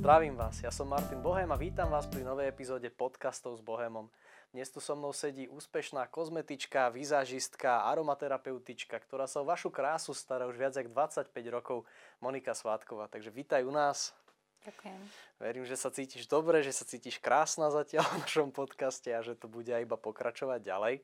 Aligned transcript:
Zdravím 0.00 0.32
vás, 0.32 0.56
ja 0.64 0.72
som 0.72 0.88
Martin 0.88 1.20
Bohem 1.20 1.52
a 1.52 1.60
vítam 1.60 1.92
vás 1.92 2.08
pri 2.08 2.24
novej 2.24 2.48
epizóde 2.48 2.88
podcastov 2.88 3.52
s 3.52 3.60
Bohemom. 3.60 4.08
Dnes 4.48 4.72
tu 4.72 4.80
so 4.80 4.96
mnou 4.96 5.12
sedí 5.12 5.44
úspešná 5.44 6.08
kozmetička, 6.08 6.88
vizážistka, 6.88 7.84
aromaterapeutička, 7.84 8.96
ktorá 8.96 9.28
sa 9.28 9.44
o 9.44 9.48
vašu 9.52 9.68
krásu 9.68 10.16
stará 10.16 10.48
už 10.48 10.56
viac 10.56 10.72
ako 10.72 10.88
25 10.88 11.36
rokov, 11.52 11.84
Monika 12.16 12.56
Svátková. 12.56 13.12
Takže 13.12 13.28
vítaj 13.28 13.60
u 13.60 13.76
nás. 13.76 14.16
Ďakujem. 14.64 15.00
Verím, 15.36 15.68
že 15.68 15.76
sa 15.76 15.92
cítiš 15.92 16.24
dobre, 16.24 16.64
že 16.64 16.72
sa 16.72 16.88
cítiš 16.88 17.20
krásna 17.20 17.68
zatiaľ 17.68 18.08
v 18.08 18.24
našom 18.24 18.56
podcaste 18.56 19.12
a 19.12 19.20
že 19.20 19.36
to 19.36 19.52
bude 19.52 19.68
aj 19.68 19.84
iba 19.84 20.00
pokračovať 20.00 20.64
ďalej. 20.64 20.94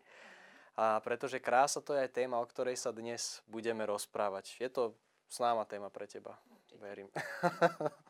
A 0.73 1.05
pretože 1.05 1.37
krása 1.37 1.85
to 1.85 1.93
je 1.93 2.01
aj 2.01 2.17
téma, 2.17 2.41
o 2.41 2.49
ktorej 2.49 2.81
sa 2.81 2.97
dnes 2.97 3.45
budeme 3.45 3.85
rozprávať. 3.85 4.57
Je 4.57 4.73
to 4.73 4.97
známa 5.29 5.69
téma 5.69 5.93
pre 5.93 6.09
teba, 6.09 6.41
verím. 6.81 7.13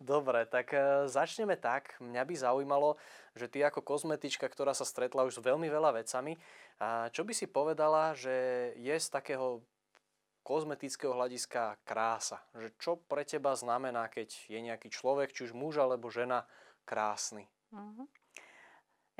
Dobre, 0.00 0.46
tak 0.46 0.72
e, 0.72 1.06
začneme 1.10 1.56
tak. 1.56 1.98
Mňa 2.00 2.22
by 2.24 2.34
zaujímalo, 2.36 2.96
že 3.34 3.50
ty 3.50 3.60
ako 3.60 3.84
kozmetička, 3.84 4.46
ktorá 4.48 4.72
sa 4.72 4.88
stretla 4.88 5.26
už 5.26 5.38
s 5.38 5.44
veľmi 5.44 5.68
veľa 5.68 6.00
vecami, 6.02 6.38
a 6.80 7.12
čo 7.12 7.28
by 7.28 7.32
si 7.36 7.44
povedala, 7.44 8.16
že 8.16 8.72
je 8.80 8.96
z 8.96 9.08
takého 9.12 9.60
kozmetického 10.40 11.12
hľadiska 11.12 11.76
krása? 11.84 12.40
Že 12.56 12.68
čo 12.80 12.92
pre 12.96 13.28
teba 13.28 13.52
znamená, 13.52 14.08
keď 14.08 14.32
je 14.48 14.58
nejaký 14.64 14.88
človek, 14.88 15.36
či 15.36 15.44
už 15.44 15.52
muž 15.52 15.76
alebo 15.76 16.08
žena, 16.08 16.48
krásny? 16.88 17.44
Uh-huh. 17.70 18.08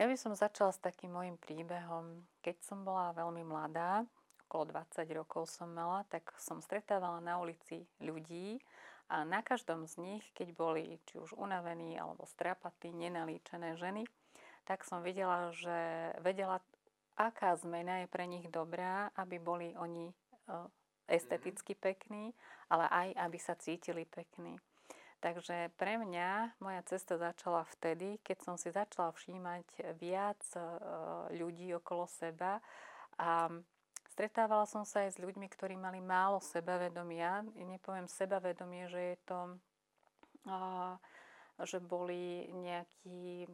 Ja 0.00 0.08
by 0.08 0.16
som 0.16 0.32
začala 0.32 0.72
s 0.72 0.80
takým 0.80 1.12
môjim 1.12 1.36
príbehom. 1.36 2.24
Keď 2.40 2.64
som 2.64 2.80
bola 2.88 3.12
veľmi 3.12 3.44
mladá, 3.44 4.08
okolo 4.48 4.72
20 4.72 5.06
rokov 5.14 5.46
som 5.46 5.70
mala, 5.70 6.02
tak 6.08 6.32
som 6.40 6.58
stretávala 6.58 7.20
na 7.20 7.38
ulici 7.38 7.86
ľudí, 8.00 8.58
a 9.10 9.26
na 9.26 9.42
každom 9.42 9.90
z 9.90 9.98
nich, 9.98 10.24
keď 10.38 10.48
boli 10.54 11.02
či 11.10 11.18
už 11.18 11.34
unavení 11.34 11.98
alebo 11.98 12.22
strapatí, 12.30 12.94
nenalíčené 12.94 13.74
ženy, 13.74 14.06
tak 14.62 14.86
som 14.86 15.02
videla, 15.02 15.50
že 15.50 16.14
vedela, 16.22 16.62
aká 17.18 17.58
zmena 17.58 18.06
je 18.06 18.06
pre 18.06 18.30
nich 18.30 18.46
dobrá, 18.46 19.10
aby 19.18 19.42
boli 19.42 19.74
oni 19.74 20.08
e, 20.08 20.14
esteticky 21.10 21.74
pekní, 21.74 22.30
ale 22.70 22.86
aj 22.86 23.08
aby 23.18 23.38
sa 23.42 23.58
cítili 23.58 24.06
pekní. 24.06 24.62
Takže 25.20 25.74
pre 25.76 26.00
mňa 26.00 26.56
moja 26.62 26.80
cesta 26.86 27.20
začala 27.20 27.66
vtedy, 27.76 28.22
keď 28.24 28.38
som 28.40 28.54
si 28.56 28.72
začala 28.72 29.10
všímať 29.10 29.98
viac 29.98 30.40
e, 30.54 30.62
ľudí 31.34 31.74
okolo 31.76 32.06
seba 32.06 32.62
a 33.18 33.50
Stretávala 34.20 34.68
som 34.68 34.84
sa 34.84 35.08
aj 35.08 35.16
s 35.16 35.22
ľuďmi, 35.24 35.48
ktorí 35.48 35.80
mali 35.80 35.96
málo 35.96 36.44
sebavedomia. 36.44 37.40
Nepoviem 37.56 38.04
sebavedomie, 38.04 38.84
že 38.92 39.00
je 39.00 39.16
to, 39.24 39.40
že 41.64 41.80
boli 41.80 42.44
nejakí 42.52 43.48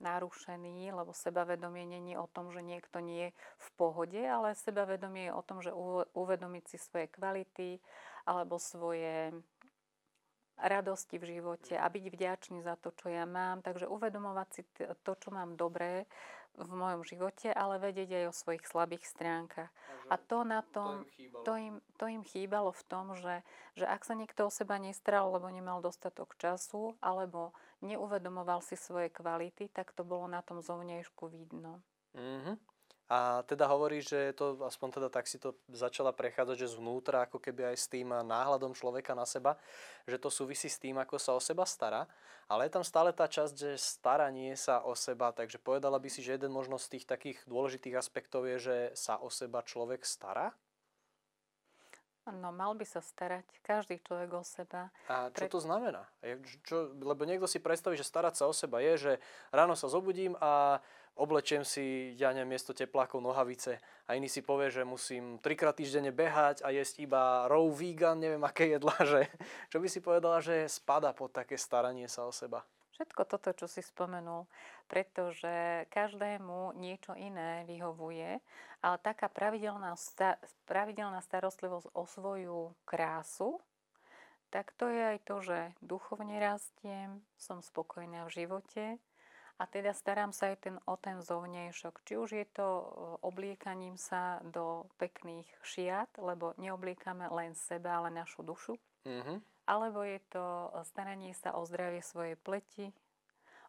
narušení, 0.00 0.88
lebo 0.88 1.12
sebavedomie 1.12 1.84
není 1.84 2.16
o 2.16 2.24
tom, 2.32 2.48
že 2.48 2.64
niekto 2.64 3.04
nie 3.04 3.28
je 3.28 3.36
v 3.36 3.68
pohode, 3.76 4.16
ale 4.16 4.56
sebavedomie 4.56 5.28
je 5.28 5.36
o 5.36 5.44
tom, 5.44 5.60
že 5.60 5.68
uvedomiť 6.16 6.64
si 6.64 6.76
svoje 6.80 7.12
kvality 7.12 7.76
alebo 8.24 8.56
svoje 8.56 9.36
radosti 10.56 11.20
v 11.20 11.28
živote 11.28 11.76
a 11.76 11.84
byť 11.92 12.04
vďačný 12.08 12.64
za 12.64 12.80
to, 12.80 12.96
čo 12.96 13.12
ja 13.12 13.28
mám. 13.28 13.60
Takže 13.60 13.84
uvedomovať 13.84 14.48
si 14.48 14.62
to, 15.04 15.12
čo 15.12 15.28
mám 15.28 15.60
dobré 15.60 16.08
v 16.60 16.72
mojom 16.76 17.02
živote, 17.08 17.48
ale 17.50 17.80
vedieť 17.80 18.10
aj 18.20 18.24
o 18.28 18.36
svojich 18.36 18.64
slabých 18.68 19.04
stránkach. 19.08 19.72
A 20.12 20.14
to 20.20 20.44
na 20.44 20.60
tom, 20.74 21.08
to 21.46 21.52
im, 21.56 21.80
to 21.96 22.04
im 22.10 22.22
chýbalo 22.26 22.74
v 22.74 22.82
tom, 22.90 23.16
že, 23.16 23.40
že 23.78 23.86
ak 23.86 24.04
sa 24.04 24.12
niekto 24.12 24.46
o 24.46 24.50
seba 24.52 24.76
nestral, 24.76 25.32
lebo 25.32 25.48
nemal 25.48 25.80
dostatok 25.80 26.36
času, 26.36 26.98
alebo 27.00 27.56
neuvedomoval 27.80 28.60
si 28.60 28.76
svoje 28.76 29.08
kvality, 29.08 29.72
tak 29.72 29.94
to 29.96 30.04
bolo 30.04 30.28
na 30.28 30.44
tom 30.44 30.60
zovnejšku 30.60 31.30
vidno. 31.32 31.80
Mm-hmm. 32.12 32.69
A 33.10 33.42
teda 33.42 33.66
hovorí, 33.66 33.98
že 33.98 34.30
to, 34.38 34.54
aspoň 34.62 35.02
teda 35.02 35.08
tak 35.10 35.26
si 35.26 35.42
to 35.42 35.58
začala 35.66 36.14
prechádzať, 36.14 36.62
že 36.62 36.78
zvnútra, 36.78 37.26
ako 37.26 37.42
keby 37.42 37.74
aj 37.74 37.76
s 37.82 37.90
tým 37.90 38.14
náhľadom 38.14 38.70
človeka 38.70 39.18
na 39.18 39.26
seba, 39.26 39.58
že 40.06 40.14
to 40.14 40.30
súvisí 40.30 40.70
s 40.70 40.78
tým, 40.78 40.94
ako 40.94 41.18
sa 41.18 41.34
o 41.34 41.42
seba 41.42 41.66
stará. 41.66 42.06
Ale 42.46 42.70
je 42.70 42.78
tam 42.78 42.86
stále 42.86 43.10
tá 43.10 43.26
časť, 43.26 43.54
že 43.54 43.82
staranie 43.82 44.54
sa 44.54 44.86
o 44.86 44.94
seba, 44.94 45.34
takže 45.34 45.58
povedala 45.58 45.98
by 45.98 46.06
si, 46.06 46.22
že 46.22 46.38
jeden 46.38 46.54
možno 46.54 46.78
z 46.78 46.98
tých 46.98 47.04
takých 47.10 47.42
dôležitých 47.50 47.98
aspektov 47.98 48.46
je, 48.46 48.56
že 48.62 48.76
sa 48.94 49.18
o 49.18 49.26
seba 49.26 49.66
človek 49.66 50.06
stará? 50.06 50.54
No, 52.30 52.54
mal 52.54 52.78
by 52.78 52.86
sa 52.86 53.02
starať 53.02 53.42
každý 53.64 53.98
človek 54.06 54.30
o 54.38 54.44
seba. 54.46 54.94
A 55.10 55.34
čo 55.34 55.50
to 55.50 55.58
znamená? 55.58 56.06
Čo, 56.62 56.94
lebo 56.94 57.26
niekto 57.26 57.50
si 57.50 57.58
predstaví, 57.58 57.98
že 57.98 58.06
starať 58.06 58.38
sa 58.38 58.44
o 58.46 58.54
seba 58.54 58.78
je, 58.78 58.94
že 58.94 59.12
ráno 59.50 59.74
sa 59.74 59.90
zobudím 59.90 60.38
a 60.38 60.78
oblečiem 61.20 61.68
si, 61.68 62.16
ja 62.16 62.32
neviem, 62.32 62.56
miesto 62.56 62.72
teplákov 62.72 63.20
nohavice 63.20 63.76
a 64.08 64.16
iný 64.16 64.32
si 64.32 64.40
povie, 64.40 64.72
že 64.72 64.88
musím 64.88 65.36
trikrát 65.38 65.76
týždenne 65.76 66.08
behať 66.08 66.64
a 66.64 66.72
jesť 66.72 67.04
iba 67.04 67.44
raw 67.44 67.64
vegan, 67.68 68.16
neviem 68.16 68.40
aké 68.40 68.72
jedlá, 68.72 68.96
že 69.12 69.28
čo 69.68 69.78
by 69.78 69.88
si 69.92 70.00
povedala, 70.00 70.40
že 70.40 70.64
spada 70.72 71.12
pod 71.12 71.36
také 71.36 71.60
staranie 71.60 72.08
sa 72.08 72.24
o 72.24 72.32
seba? 72.32 72.64
Všetko 72.96 73.22
toto, 73.28 73.56
čo 73.56 73.64
si 73.64 73.80
spomenul, 73.80 74.44
pretože 74.84 75.88
každému 75.88 76.76
niečo 76.76 77.16
iné 77.16 77.64
vyhovuje, 77.64 78.40
ale 78.84 78.96
taká 79.00 79.32
pravidelná, 79.32 79.96
pravidelná 80.68 81.20
starostlivosť 81.24 81.96
o 81.96 82.02
svoju 82.04 82.60
krásu, 82.84 83.56
tak 84.50 84.74
to 84.76 84.90
je 84.90 85.16
aj 85.16 85.18
to, 85.24 85.36
že 85.40 85.58
duchovne 85.80 86.36
rastiem, 86.42 87.22
som 87.38 87.62
spokojná 87.62 88.26
v 88.26 88.34
živote, 88.44 88.84
a 89.60 89.68
teda 89.68 89.92
starám 89.92 90.32
sa 90.32 90.48
aj 90.48 90.56
ten, 90.64 90.76
o 90.88 90.96
ten 90.96 91.20
zovnejšok. 91.20 92.00
Či 92.08 92.12
už 92.16 92.30
je 92.32 92.46
to 92.48 92.64
e, 92.64 92.86
obliekaním 93.20 94.00
sa 94.00 94.40
do 94.40 94.88
pekných 94.96 95.44
šiat, 95.60 96.16
lebo 96.16 96.56
neobliekame 96.56 97.28
len 97.28 97.52
seba, 97.52 98.00
ale 98.00 98.08
našu 98.08 98.40
dušu. 98.40 98.80
Mm-hmm. 99.04 99.36
Alebo 99.68 100.00
je 100.00 100.16
to 100.32 100.40
e, 100.40 100.68
staranie 100.88 101.36
sa 101.36 101.52
o 101.60 101.68
zdravie 101.68 102.00
svojej 102.00 102.40
pleti, 102.40 102.88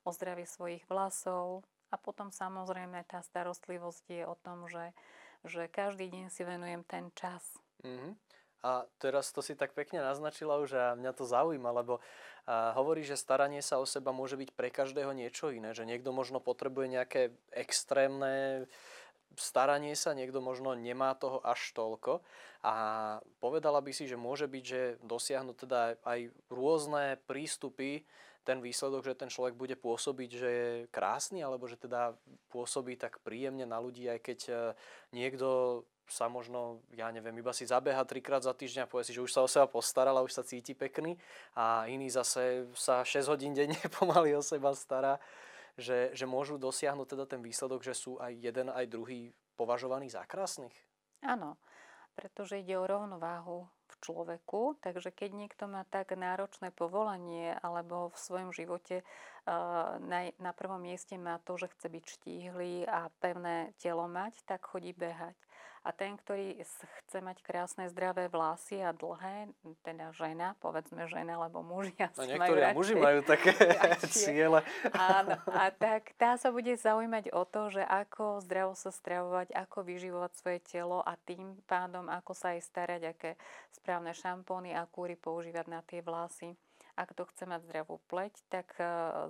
o 0.08 0.16
zdravie 0.16 0.48
svojich 0.48 0.88
vlasov. 0.88 1.68
A 1.92 2.00
potom 2.00 2.32
samozrejme 2.32 3.04
tá 3.04 3.20
starostlivosť 3.20 4.06
je 4.08 4.24
o 4.24 4.40
tom, 4.40 4.72
že, 4.72 4.96
že 5.44 5.68
každý 5.68 6.08
deň 6.08 6.32
si 6.32 6.48
venujem 6.48 6.88
ten 6.88 7.12
čas. 7.20 7.44
Mm-hmm. 7.84 8.16
A 8.62 8.86
teraz 9.02 9.34
to 9.34 9.42
si 9.42 9.58
tak 9.58 9.74
pekne 9.74 10.06
naznačila 10.06 10.62
už 10.62 10.70
a 10.78 10.86
mňa 10.94 11.12
to 11.18 11.26
zaujíma, 11.26 11.74
lebo 11.74 11.98
hovorí, 12.50 13.02
že 13.02 13.18
staranie 13.18 13.62
sa 13.66 13.82
o 13.82 13.86
seba 13.86 14.14
môže 14.14 14.38
byť 14.38 14.50
pre 14.54 14.70
každého 14.70 15.14
niečo 15.14 15.50
iné, 15.50 15.74
že 15.74 15.86
niekto 15.86 16.14
možno 16.14 16.38
potrebuje 16.38 16.94
nejaké 16.94 17.22
extrémne 17.54 18.66
staranie 19.38 19.96
sa, 19.96 20.12
niekto 20.12 20.44
možno 20.44 20.76
nemá 20.76 21.16
toho 21.16 21.40
až 21.46 21.72
toľko. 21.72 22.20
A 22.62 22.74
povedala 23.40 23.80
by 23.80 23.92
si, 23.96 24.06
že 24.06 24.20
môže 24.20 24.46
byť, 24.46 24.64
že 24.64 24.82
dosiahnu 25.02 25.56
teda 25.56 25.98
aj 26.04 26.30
rôzne 26.52 27.18
prístupy 27.26 28.04
ten 28.42 28.58
výsledok, 28.58 29.06
že 29.06 29.18
ten 29.18 29.30
človek 29.30 29.54
bude 29.54 29.78
pôsobiť, 29.78 30.30
že 30.34 30.50
je 30.50 30.70
krásny, 30.90 31.46
alebo 31.46 31.70
že 31.70 31.78
teda 31.78 32.18
pôsobí 32.50 32.98
tak 32.98 33.22
príjemne 33.22 33.70
na 33.70 33.78
ľudí, 33.78 34.10
aj 34.10 34.20
keď 34.26 34.40
e, 34.50 34.54
niekto 35.14 35.82
sa 36.12 36.28
možno, 36.28 36.84
ja 36.92 37.08
neviem, 37.08 37.34
iba 37.40 37.56
si 37.56 37.64
zabeha 37.64 38.04
trikrát 38.04 38.44
za 38.44 38.52
týždeň 38.52 38.84
a 38.84 38.92
povie 38.92 39.08
si, 39.08 39.16
že 39.16 39.24
už 39.24 39.32
sa 39.32 39.42
o 39.42 39.48
seba 39.48 39.66
postaral 39.66 40.20
a 40.20 40.26
už 40.28 40.36
sa 40.36 40.44
cíti 40.44 40.76
pekný 40.76 41.16
a 41.56 41.88
iný 41.88 42.12
zase 42.12 42.68
sa 42.76 43.08
6 43.08 43.32
hodín 43.32 43.56
denne 43.56 43.80
pomaly 43.98 44.36
o 44.36 44.44
seba 44.44 44.76
stará, 44.76 45.16
že, 45.80 46.12
že 46.12 46.28
môžu 46.28 46.60
dosiahnuť 46.60 47.08
teda 47.16 47.26
ten 47.26 47.40
výsledok, 47.40 47.82
že 47.82 47.96
sú 47.96 48.20
aj 48.20 48.36
jeden, 48.36 48.68
aj 48.68 48.92
druhý 48.92 49.32
považovaní 49.56 50.12
za 50.12 50.28
krásnych? 50.28 50.76
Áno, 51.24 51.56
pretože 52.18 52.60
ide 52.60 52.76
o 52.76 52.90
rovnováhu 52.90 53.70
v 53.92 53.96
človeku, 54.00 54.80
takže 54.80 55.12
keď 55.12 55.30
niekto 55.36 55.64
má 55.68 55.84
tak 55.88 56.16
náročné 56.16 56.72
povolanie 56.72 57.56
alebo 57.60 58.12
v 58.12 58.18
svojom 58.18 58.52
živote 58.56 59.04
uh, 59.04 60.00
na, 60.00 60.32
na 60.40 60.52
prvom 60.56 60.80
mieste 60.80 61.16
má 61.20 61.40
to, 61.44 61.60
že 61.60 61.72
chce 61.76 61.88
byť 61.92 62.04
štíhly 62.08 62.72
a 62.88 63.12
pevné 63.20 63.76
telo 63.80 64.08
mať, 64.08 64.44
tak 64.48 64.64
chodí 64.64 64.96
behať. 64.96 65.36
A 65.82 65.90
ten, 65.90 66.14
ktorý 66.14 66.62
chce 67.02 67.20
mať 67.26 67.42
krásne 67.42 67.90
zdravé 67.90 68.30
vlasy 68.30 68.86
a 68.86 68.94
dlhé, 68.94 69.50
teda 69.82 70.14
žena, 70.14 70.54
povedzme 70.62 71.10
žena, 71.10 71.42
lebo 71.42 71.66
muži 71.66 71.98
asi 71.98 72.22
no, 72.22 72.38
niektorí 72.38 72.62
majú 72.62 72.76
muži 72.78 72.96
majú 72.98 73.20
také 73.26 73.52
ciele. 74.14 74.62
Áno, 74.94 75.42
a 75.50 75.74
tak 75.74 76.14
tá 76.22 76.38
sa 76.38 76.54
bude 76.54 76.78
zaujímať 76.78 77.34
o 77.34 77.42
to, 77.50 77.74
že 77.74 77.82
ako 77.82 78.46
zdravo 78.46 78.78
sa 78.78 78.94
stravovať, 78.94 79.58
ako 79.58 79.78
vyživovať 79.82 80.32
svoje 80.38 80.60
telo 80.62 81.02
a 81.02 81.18
tým 81.18 81.58
pádom, 81.66 82.06
ako 82.14 82.38
sa 82.38 82.54
aj 82.54 82.62
starať, 82.62 83.02
aké 83.18 83.32
správne 83.74 84.14
šampóny 84.14 84.78
a 84.78 84.86
kúry 84.86 85.18
používať 85.18 85.66
na 85.66 85.82
tie 85.82 86.06
vlasy 86.06 86.54
ak 86.96 87.16
to 87.16 87.24
chce 87.30 87.44
mať 87.48 87.64
zdravú 87.68 88.00
pleť, 88.12 88.36
tak 88.52 88.76
e, 88.78 88.84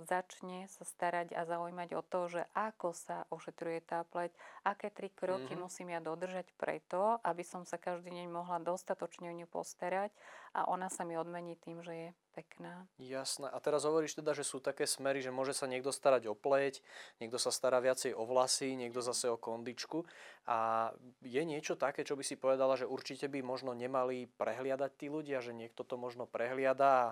začne 0.06 0.66
sa 0.68 0.84
starať 0.86 1.34
a 1.34 1.46
zaujímať 1.46 1.88
o 1.98 2.02
to, 2.02 2.20
že 2.28 2.42
ako 2.54 2.94
sa 2.94 3.24
ošetruje 3.30 3.82
tá 3.84 4.02
pleť, 4.08 4.34
aké 4.66 4.90
tri 4.90 5.08
kroky 5.12 5.52
mm-hmm. 5.52 5.62
musím 5.62 5.94
ja 5.94 6.00
dodržať 6.02 6.50
preto, 6.58 7.22
aby 7.22 7.42
som 7.46 7.62
sa 7.62 7.78
každý 7.78 8.10
deň 8.12 8.28
mohla 8.30 8.58
dostatočne 8.62 9.30
o 9.30 9.34
ňu 9.34 9.46
postarať 9.46 10.10
a 10.52 10.68
ona 10.68 10.92
sa 10.92 11.06
mi 11.06 11.16
odmení 11.16 11.56
tým, 11.60 11.80
že 11.80 11.92
je 11.92 12.08
pekná. 12.32 12.88
Jasné. 12.96 13.46
A 13.52 13.58
teraz 13.60 13.84
hovoríš 13.84 14.18
teda, 14.18 14.32
že 14.32 14.42
sú 14.42 14.58
také 14.58 14.88
smery, 14.88 15.20
že 15.20 15.30
môže 15.30 15.52
sa 15.52 15.68
niekto 15.68 15.92
starať 15.92 16.26
o 16.26 16.34
pleť, 16.34 16.80
niekto 17.20 17.36
sa 17.36 17.52
stará 17.52 17.78
viacej 17.78 18.16
o 18.16 18.24
vlasy, 18.24 18.74
niekto 18.74 19.04
zase 19.04 19.28
o 19.28 19.36
kondičku. 19.36 20.08
A 20.48 20.90
je 21.20 21.42
niečo 21.44 21.76
také, 21.76 22.02
čo 22.02 22.16
by 22.16 22.24
si 22.24 22.40
povedala, 22.40 22.74
že 22.80 22.88
určite 22.88 23.28
by 23.28 23.44
možno 23.44 23.76
nemali 23.76 24.26
prehliadať 24.40 24.90
tí 24.96 25.06
ľudia, 25.12 25.44
že 25.44 25.52
niekto 25.52 25.84
to 25.84 26.00
možno 26.00 26.24
prehliada 26.24 26.88
a 26.88 27.06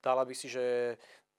dala 0.00 0.24
by 0.24 0.34
si, 0.34 0.48
že 0.48 0.96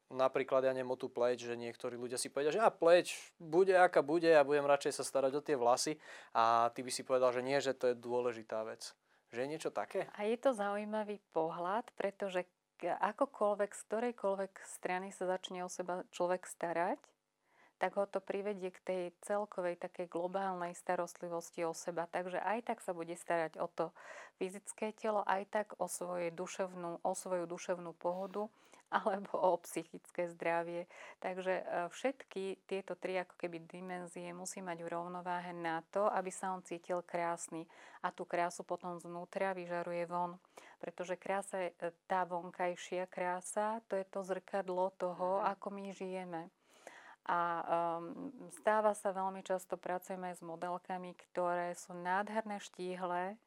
napríklad, 0.09 0.65
ja 0.65 0.73
o 0.73 0.97
tú 0.97 1.07
pleť, 1.07 1.53
že 1.53 1.55
niektorí 1.55 1.93
ľudia 1.93 2.17
si 2.17 2.33
povedia, 2.33 2.53
že 2.53 2.61
a 2.61 2.73
pleť 2.73 3.13
bude 3.37 3.77
aká 3.77 4.01
bude, 4.01 4.25
ja 4.25 4.41
budem 4.41 4.65
radšej 4.65 5.01
sa 5.01 5.03
starať 5.05 5.31
o 5.37 5.45
tie 5.45 5.55
vlasy 5.55 6.01
a 6.33 6.73
ty 6.73 6.81
by 6.81 6.91
si 6.91 7.05
povedal, 7.05 7.29
že 7.29 7.45
nie, 7.45 7.61
že 7.61 7.77
to 7.77 7.93
je 7.93 7.95
dôležitá 7.95 8.65
vec. 8.65 8.97
Že 9.29 9.45
je 9.45 9.51
niečo 9.53 9.69
také? 9.69 10.09
A 10.17 10.25
je 10.25 10.37
to 10.41 10.57
zaujímavý 10.57 11.21
pohľad, 11.29 11.85
pretože 11.93 12.49
akokoľvek, 12.87 13.71
z 13.75 13.81
ktorejkoľvek 13.91 14.53
strany 14.63 15.11
sa 15.11 15.27
začne 15.27 15.65
o 15.65 15.69
seba 15.69 16.07
človek 16.15 16.47
starať, 16.47 16.99
tak 17.79 17.95
ho 17.95 18.03
to 18.03 18.19
privedie 18.19 18.75
k 18.75 18.79
tej 18.83 19.03
celkovej 19.23 19.79
takej 19.79 20.11
globálnej 20.11 20.75
starostlivosti 20.75 21.63
o 21.63 21.71
seba. 21.71 22.11
Takže 22.11 22.43
aj 22.43 22.67
tak 22.67 22.83
sa 22.83 22.91
bude 22.91 23.15
starať 23.15 23.55
o 23.55 23.71
to 23.71 23.95
fyzické 24.35 24.91
telo, 24.91 25.23
aj 25.23 25.47
tak 25.47 25.67
o, 25.79 25.87
svoje 25.87 26.29
duševnú, 26.35 26.99
o 26.99 27.11
svoju 27.15 27.47
duševnú 27.47 27.95
pohodu 27.95 28.51
alebo 29.05 29.37
o 29.37 29.57
psychické 29.61 30.29
zdravie. 30.33 30.89
Takže 31.21 31.53
e, 31.61 31.63
všetky 31.93 32.65
tieto 32.65 32.97
tri 32.97 33.21
ako 33.21 33.37
keby 33.37 33.61
dimenzie 33.69 34.33
musí 34.33 34.65
mať 34.65 34.81
v 34.81 34.91
rovnováhe 34.91 35.53
na 35.53 35.85
to, 35.93 36.09
aby 36.09 36.33
sa 36.33 36.51
on 36.53 36.65
cítil 36.65 37.05
krásny. 37.05 37.69
A 38.01 38.09
tú 38.09 38.25
krásu 38.25 38.65
potom 38.65 38.97
znútra 38.97 39.53
vyžaruje 39.53 40.09
von. 40.09 40.41
Pretože 40.81 41.19
krása 41.21 41.69
je 41.69 41.69
e, 41.77 41.93
tá 42.09 42.25
vonkajšia 42.25 43.05
krása, 43.05 43.85
to 43.85 43.93
je 43.93 44.05
to 44.09 44.25
zrkadlo 44.25 44.89
toho, 44.97 45.39
mhm. 45.39 45.45
ako 45.53 45.67
my 45.69 45.83
žijeme. 45.93 46.41
A 47.29 47.61
um, 48.01 48.33
stáva 48.49 48.97
sa 48.97 49.13
veľmi 49.13 49.45
často, 49.45 49.77
pracujeme 49.77 50.33
aj 50.33 50.41
s 50.41 50.43
modelkami, 50.43 51.13
ktoré 51.29 51.77
sú 51.77 51.93
nádherné 51.93 52.57
štíhle, 52.57 53.37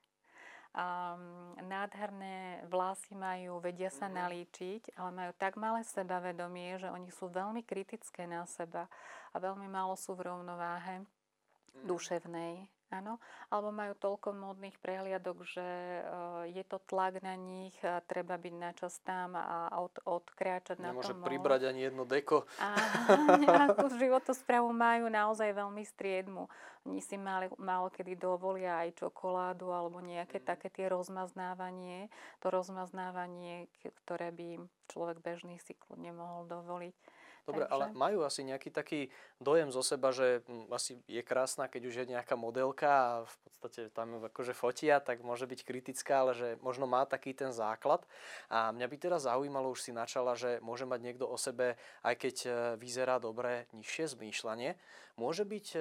um, 0.72 1.54
nádherné 1.60 2.64
vlasy 2.68 3.12
majú, 3.14 3.60
vedia 3.60 3.92
sa 3.92 4.08
mhm. 4.08 4.14
nalíčiť, 4.16 4.82
ale 4.96 5.10
majú 5.12 5.32
tak 5.36 5.56
malé 5.60 5.84
sebavedomie, 5.84 6.80
že 6.80 6.88
oni 6.88 7.08
sú 7.12 7.28
veľmi 7.28 7.62
kritické 7.64 8.24
na 8.24 8.44
seba 8.48 8.88
a 9.32 9.36
veľmi 9.40 9.68
málo 9.68 9.96
sú 9.96 10.16
v 10.16 10.28
rovnováhe 10.32 11.04
mhm. 11.04 11.86
duševnej. 11.88 12.54
Áno, 12.92 13.16
alebo 13.48 13.72
majú 13.72 13.96
toľko 13.96 14.36
módnych 14.36 14.76
prehliadok, 14.76 15.48
že 15.48 15.64
uh, 16.04 16.44
je 16.44 16.60
to 16.60 16.76
tlak 16.84 17.24
na 17.24 17.32
nich 17.40 17.72
a 17.80 18.04
treba 18.04 18.36
byť 18.36 18.52
načas 18.52 19.00
tam 19.00 19.32
a 19.32 19.72
od, 19.80 19.96
odkráčať 20.04 20.76
na 20.76 20.92
Nemôže 20.92 21.16
tom. 21.16 21.24
Nemôže 21.24 21.30
pribrať 21.32 21.60
ani 21.72 21.88
jedno 21.88 22.04
deko. 22.04 22.44
A, 22.60 22.76
a 23.64 23.72
tú 23.72 23.88
životosprávu 23.96 24.68
majú 24.76 25.08
naozaj 25.08 25.56
veľmi 25.56 25.80
striedmu. 25.88 26.52
Oni 26.84 27.00
si 27.00 27.16
mali, 27.16 27.48
málo 27.56 27.88
kedy 27.88 28.12
dovolia 28.12 28.84
aj 28.84 29.00
čokoládu 29.00 29.72
alebo 29.72 30.04
nejaké 30.04 30.42
mm. 30.42 30.44
také 30.44 30.68
tie 30.68 30.92
rozmaznávanie. 30.92 32.12
To 32.44 32.52
rozmaznávanie, 32.52 33.72
ktoré 34.04 34.36
by 34.36 34.60
človek 34.92 35.24
bežný 35.24 35.56
si 35.64 35.72
kľudne 35.80 36.12
mohol 36.12 36.44
dovoliť. 36.44 37.21
Dobre, 37.42 37.66
Takže... 37.66 37.74
ale 37.74 37.84
majú 37.90 38.22
asi 38.22 38.46
nejaký 38.46 38.70
taký 38.70 39.00
dojem 39.42 39.74
zo 39.74 39.82
seba, 39.82 40.14
že 40.14 40.46
hm, 40.46 40.70
asi 40.70 41.02
je 41.10 41.22
krásna, 41.26 41.66
keď 41.66 41.82
už 41.90 41.94
je 42.02 42.06
nejaká 42.14 42.38
modelka 42.38 42.90
a 42.90 43.10
v 43.26 43.34
podstate 43.58 43.90
tam 43.90 44.22
akože 44.22 44.54
fotia, 44.54 45.02
tak 45.02 45.26
môže 45.26 45.50
byť 45.50 45.66
kritická, 45.66 46.22
ale 46.22 46.32
že 46.38 46.48
možno 46.62 46.86
má 46.86 47.02
taký 47.02 47.34
ten 47.34 47.50
základ. 47.50 48.06
A 48.46 48.70
mňa 48.70 48.86
by 48.86 48.96
teraz 48.98 49.26
zaujímalo, 49.26 49.74
už 49.74 49.82
si 49.82 49.90
načala, 49.90 50.38
že 50.38 50.62
môže 50.62 50.86
mať 50.86 51.02
niekto 51.02 51.26
o 51.26 51.34
sebe, 51.34 51.74
aj 52.06 52.14
keď 52.14 52.36
e, 52.46 52.50
vyzerá 52.78 53.18
dobre, 53.18 53.66
nižšie 53.74 54.14
zmýšľanie. 54.14 54.78
Môže 55.18 55.42
byť 55.42 55.66
e, 55.74 55.80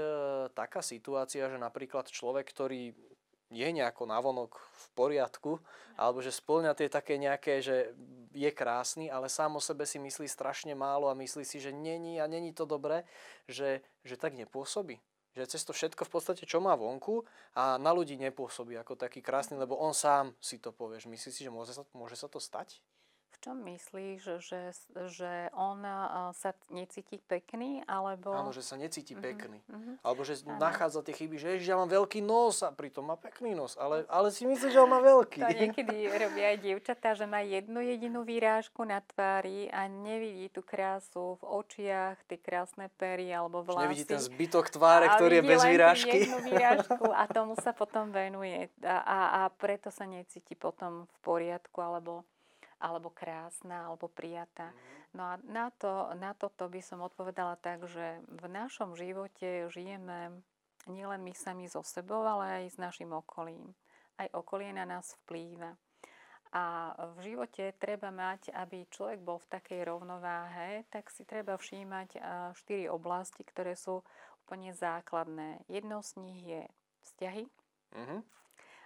taká 0.58 0.82
situácia, 0.82 1.46
že 1.46 1.62
napríklad 1.62 2.10
človek, 2.10 2.50
ktorý 2.50 2.98
je 3.52 3.68
nejako 3.68 4.08
navonok 4.08 4.56
v 4.56 4.86
poriadku, 4.96 5.60
alebo 6.00 6.24
že 6.24 6.32
splňa 6.32 6.72
tie 6.74 6.88
také 6.88 7.20
nejaké, 7.20 7.60
že 7.60 7.92
je 8.32 8.48
krásny, 8.50 9.12
ale 9.12 9.28
sám 9.28 9.60
o 9.60 9.62
sebe 9.62 9.84
si 9.84 10.00
myslí 10.00 10.26
strašne 10.26 10.72
málo 10.72 11.12
a 11.12 11.20
myslí 11.20 11.44
si, 11.44 11.60
že 11.60 11.76
není 11.76 12.24
a 12.24 12.32
není 12.32 12.56
to 12.56 12.64
dobré, 12.64 13.04
že, 13.52 13.84
že 14.08 14.16
tak 14.16 14.40
nepôsobí. 14.40 15.04
Že 15.32 15.48
cez 15.48 15.62
to 15.64 15.72
všetko 15.72 16.04
v 16.08 16.12
podstate, 16.12 16.44
čo 16.44 16.60
má 16.60 16.76
vonku 16.76 17.24
a 17.56 17.80
na 17.80 17.92
ľudí 17.96 18.20
nepôsobí 18.20 18.76
ako 18.76 19.00
taký 19.00 19.24
krásny, 19.24 19.56
lebo 19.56 19.80
on 19.80 19.96
sám 19.96 20.36
si 20.44 20.60
to 20.60 20.76
povieš. 20.76 21.08
Myslíš 21.08 21.34
si, 21.36 21.42
že 21.48 21.52
môže 21.52 21.72
sa, 21.72 21.88
môže 21.96 22.20
sa 22.20 22.28
to 22.28 22.40
stať? 22.40 22.84
Čom 23.40 23.64
myslíš, 23.64 24.42
že, 24.44 24.62
že 25.08 25.48
on 25.56 25.80
sa 26.36 26.52
necíti 26.74 27.22
pekný, 27.22 27.86
alebo... 27.88 28.36
Áno, 28.36 28.52
že 28.52 28.66
sa 28.66 28.76
necíti 28.76 29.16
uh-huh, 29.16 29.24
pekný. 29.24 29.60
Uh-huh. 29.70 29.96
Alebo 30.04 30.22
že 30.28 30.42
ano. 30.44 30.60
nachádza 30.60 31.06
tie 31.06 31.16
chyby, 31.16 31.36
že 31.40 31.48
ježiš, 31.56 31.68
ja 31.72 31.78
mám 31.80 31.88
veľký 31.88 32.20
nos 32.20 32.66
a 32.66 32.74
pritom 32.74 33.08
má 33.08 33.16
pekný 33.16 33.56
nos. 33.56 33.78
Ale, 33.80 34.04
ale 34.12 34.34
si 34.34 34.44
myslíš, 34.44 34.74
že 34.74 34.82
on 34.82 34.92
má 34.92 35.00
veľký. 35.00 35.40
To 35.40 35.54
niekedy 35.54 35.96
robia 36.10 36.56
aj 36.56 36.58
dievčatá, 36.60 37.14
že 37.14 37.30
má 37.30 37.46
jednu 37.46 37.80
jedinú 37.80 38.26
výrážku 38.26 38.82
na 38.84 39.00
tvári 39.00 39.70
a 39.70 39.86
nevidí 39.86 40.50
tú 40.50 40.66
krásu 40.66 41.38
v 41.40 41.44
očiach, 41.62 42.18
tie 42.26 42.38
krásne 42.42 42.90
pery 42.98 43.30
alebo 43.30 43.62
vlasy. 43.62 43.86
Nevidí 43.86 44.06
ten 44.08 44.22
zbytok 44.22 44.74
tváre, 44.74 45.08
a 45.10 45.16
ktorý 45.16 45.40
je 45.40 45.44
bez 45.46 45.62
výrážky. 45.62 46.18
jednu 46.26 46.40
výrážku 46.50 47.06
a 47.12 47.24
tomu 47.30 47.54
sa 47.62 47.76
potom 47.76 48.10
venuje. 48.10 48.72
A, 48.82 48.98
a, 49.02 49.20
a 49.40 49.42
preto 49.54 49.94
sa 49.94 50.08
necíti 50.10 50.58
potom 50.58 51.06
v 51.06 51.18
poriadku 51.22 51.78
alebo 51.82 52.26
alebo 52.82 53.14
krásna, 53.14 53.86
alebo 53.86 54.10
prijatá. 54.10 54.74
Mhm. 54.74 55.02
No 55.14 55.22
a 55.24 55.34
na, 55.46 55.70
to, 55.70 56.10
na 56.18 56.34
toto 56.34 56.66
by 56.66 56.82
som 56.82 57.06
odpovedala 57.06 57.56
tak, 57.62 57.86
že 57.86 58.20
v 58.26 58.46
našom 58.50 58.98
živote 58.98 59.70
žijeme 59.70 60.42
nielen 60.90 61.22
my 61.22 61.34
sami 61.38 61.70
so 61.70 61.86
sebou, 61.86 62.26
ale 62.26 62.66
aj 62.66 62.74
s 62.74 62.78
našim 62.82 63.14
okolím. 63.14 63.78
Aj 64.18 64.26
okolie 64.34 64.74
na 64.74 64.88
nás 64.88 65.14
vplýva. 65.24 65.78
A 66.52 66.92
v 67.16 67.32
živote 67.32 67.72
treba 67.80 68.12
mať, 68.12 68.52
aby 68.52 68.84
človek 68.92 69.24
bol 69.24 69.40
v 69.40 69.52
takej 69.56 69.88
rovnováhe, 69.88 70.84
tak 70.92 71.08
si 71.08 71.24
treba 71.24 71.56
všímať 71.56 72.20
štyri 72.60 72.92
oblasti, 72.92 73.48
ktoré 73.48 73.80
sú 73.80 74.04
úplne 74.44 74.76
základné. 74.76 75.64
Jednou 75.72 76.04
z 76.04 76.12
nich 76.20 76.44
je 76.44 76.62
vzťahy, 77.08 77.48
uh-huh. 77.96 78.20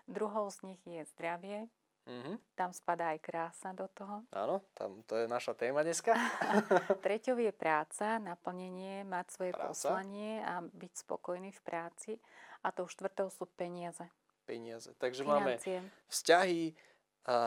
druhou 0.06 0.46
z 0.54 0.62
nich 0.62 0.82
je 0.86 1.10
zdravie, 1.18 1.66
Mm-hmm. 2.06 2.36
Tam 2.54 2.70
spadá 2.70 3.18
aj 3.18 3.20
krása 3.26 3.74
do 3.74 3.90
toho. 3.90 4.22
Áno, 4.30 4.62
tam 4.78 5.02
to 5.10 5.18
je 5.18 5.26
naša 5.26 5.58
téma 5.58 5.82
dneska. 5.82 6.14
Treťou 7.06 7.42
je 7.42 7.50
práca, 7.50 8.22
naplnenie, 8.22 9.02
mať 9.02 9.26
svoje 9.34 9.52
práca. 9.58 9.74
poslanie 9.74 10.46
a 10.46 10.62
byť 10.62 10.94
spokojný 11.02 11.50
v 11.50 11.62
práci. 11.66 12.12
A 12.62 12.70
tou 12.70 12.86
štvrtou 12.86 13.34
sú 13.34 13.50
peniaze. 13.58 14.06
Peniaze. 14.46 14.94
Takže 15.02 15.26
Financie. 15.26 15.82
máme 15.82 15.90
vzťahy, 16.10 16.78
a 17.26 17.38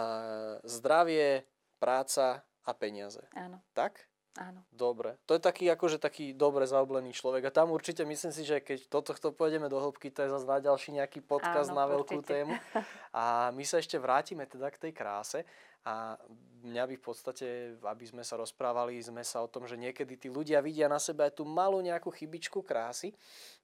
zdravie, 0.66 1.46
práca 1.78 2.42
a 2.66 2.70
peniaze. 2.74 3.22
Áno. 3.38 3.62
Tak? 3.72 4.07
Áno. 4.36 4.60
Dobre. 4.70 5.16
To 5.24 5.34
je 5.34 5.42
taký 5.42 5.66
akože 5.72 5.98
taký 5.98 6.36
dobre 6.36 6.68
zaoblený 6.68 7.16
človek. 7.16 7.48
A 7.48 7.54
tam 7.54 7.74
určite 7.74 8.04
myslím 8.04 8.30
si, 8.30 8.44
že 8.44 8.62
keď 8.62 8.86
do 8.92 9.00
tohto 9.02 9.34
pôjdeme 9.34 9.66
do 9.66 9.80
hĺbky, 9.80 10.12
to 10.12 10.22
je 10.26 10.30
zase 10.30 10.46
na 10.46 10.60
ďalší 10.60 10.94
nejaký 10.94 11.24
podcast 11.24 11.72
Áno, 11.72 11.82
na 11.82 11.84
veľkú 11.90 12.22
určite. 12.22 12.46
tému. 12.46 12.54
A 13.18 13.50
my 13.50 13.64
sa 13.66 13.82
ešte 13.82 13.98
vrátime 13.98 14.46
teda 14.46 14.70
k 14.70 14.78
tej 14.88 14.92
kráse. 14.94 15.42
A 15.88 16.20
mňa 16.62 16.84
by 16.84 16.94
v 17.00 17.04
podstate, 17.04 17.46
aby 17.80 18.04
sme 18.04 18.20
sa 18.20 18.36
rozprávali, 18.36 19.00
sme 19.00 19.24
sa 19.24 19.40
o 19.40 19.48
tom, 19.48 19.64
že 19.64 19.80
niekedy 19.80 20.20
tí 20.20 20.28
ľudia 20.28 20.60
vidia 20.60 20.84
na 20.84 21.00
sebe 21.00 21.24
aj 21.24 21.40
tú 21.40 21.48
malú 21.48 21.80
nejakú 21.80 22.12
chybičku 22.12 22.60
krásy. 22.60 23.16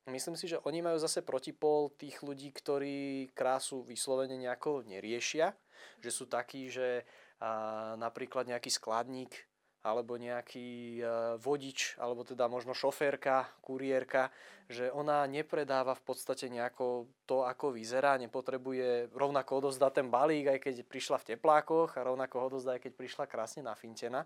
Myslím 0.09 0.35
si, 0.35 0.49
že 0.49 0.63
oni 0.65 0.81
majú 0.81 0.97
zase 0.97 1.21
protipol 1.21 1.93
tých 1.95 2.25
ľudí, 2.25 2.49
ktorí 2.51 3.31
krásu 3.37 3.85
vyslovene 3.85 4.41
nejako 4.41 4.89
neriešia. 4.89 5.53
Že 6.01 6.11
sú 6.11 6.25
takí, 6.27 6.73
že 6.73 7.05
a, 7.39 7.95
napríklad 8.01 8.49
nejaký 8.49 8.73
skladník 8.73 9.37
alebo 9.85 10.17
nejaký 10.17 10.99
e, 10.99 11.03
vodič, 11.37 12.01
alebo 12.01 12.25
teda 12.25 12.49
možno 12.49 12.73
šoférka, 12.73 13.45
kuriérka, 13.61 14.33
že 14.69 14.89
ona 14.89 15.29
nepredáva 15.29 15.93
v 15.93 16.03
podstate 16.05 16.49
nejako 16.49 17.05
to, 17.29 17.45
ako 17.45 17.77
vyzerá, 17.77 18.17
nepotrebuje 18.17 19.13
rovnako 19.13 19.65
odozdať 19.65 19.93
ten 20.01 20.09
balík, 20.09 20.49
aj 20.49 20.61
keď 20.61 20.75
prišla 20.89 21.21
v 21.21 21.37
teplákoch 21.37 22.01
a 22.01 22.07
rovnako 22.07 22.35
ho 22.41 22.47
odozdať, 22.49 22.73
aj 22.81 22.83
keď 22.89 22.93
prišla 22.97 23.25
krásne 23.29 23.63
nafintena. 23.65 24.25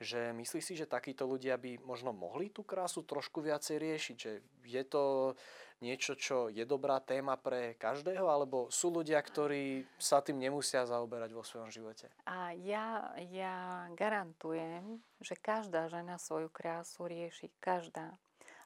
Že 0.00 0.36
myslí 0.36 0.60
si, 0.60 0.76
že 0.76 0.84
takíto 0.84 1.24
ľudia 1.24 1.56
by 1.56 1.80
možno 1.84 2.12
mohli 2.12 2.52
tú 2.52 2.64
krásu 2.64 3.04
trošku 3.04 3.40
viacej 3.40 3.76
riešiť, 3.80 4.16
že 4.16 4.32
je 4.68 4.82
to 4.84 5.32
niečo, 5.80 6.18
čo 6.18 6.50
je 6.50 6.66
dobrá 6.66 6.98
téma 6.98 7.38
pre 7.38 7.78
každého, 7.78 8.26
alebo 8.26 8.66
sú 8.68 8.90
ľudia, 8.90 9.22
ktorí 9.22 9.86
sa 9.96 10.18
tým 10.18 10.42
nemusia 10.42 10.82
zaoberať 10.84 11.30
vo 11.32 11.46
svojom 11.46 11.70
živote? 11.70 12.10
A 12.26 12.52
ja, 12.52 13.14
ja 13.30 13.86
garantujem, 13.94 14.98
že 15.22 15.38
každá 15.38 15.86
žena 15.86 16.18
svoju 16.18 16.50
krásu 16.50 17.06
rieši. 17.06 17.50
Každá. 17.62 18.18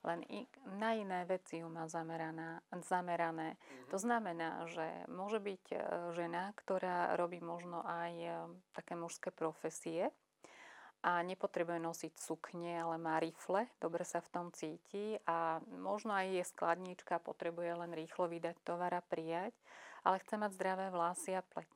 Len 0.02 0.26
na 0.82 0.98
iné 0.98 1.22
veci 1.30 1.62
ju 1.62 1.70
má 1.70 1.86
zameraná, 1.86 2.58
zamerané. 2.82 3.54
Mm-hmm. 3.54 3.88
To 3.94 3.98
znamená, 4.02 4.50
že 4.66 4.86
môže 5.06 5.38
byť 5.38 5.64
e, 5.70 5.76
žena, 6.18 6.50
ktorá 6.58 7.14
robí 7.14 7.38
možno 7.38 7.86
aj 7.86 8.12
e, 8.18 8.30
také 8.74 8.98
mužské 8.98 9.30
profesie, 9.30 10.10
a 11.02 11.18
nepotrebuje 11.26 11.82
nosiť 11.82 12.14
sukne, 12.14 12.78
ale 12.78 12.94
má 12.94 13.18
rifle, 13.18 13.66
dobre 13.82 14.06
sa 14.06 14.22
v 14.22 14.30
tom 14.30 14.46
cíti 14.54 15.18
a 15.26 15.58
možno 15.66 16.14
aj 16.14 16.30
je 16.30 16.44
skladníčka, 16.46 17.18
potrebuje 17.18 17.74
len 17.74 17.90
rýchlo 17.90 18.30
vydať 18.30 18.62
tovar 18.62 18.94
a 18.94 19.02
prijať, 19.02 19.50
ale 20.06 20.22
chce 20.22 20.38
mať 20.38 20.50
zdravé 20.54 20.94
vlasy 20.94 21.34
a 21.34 21.42
pleť. 21.42 21.72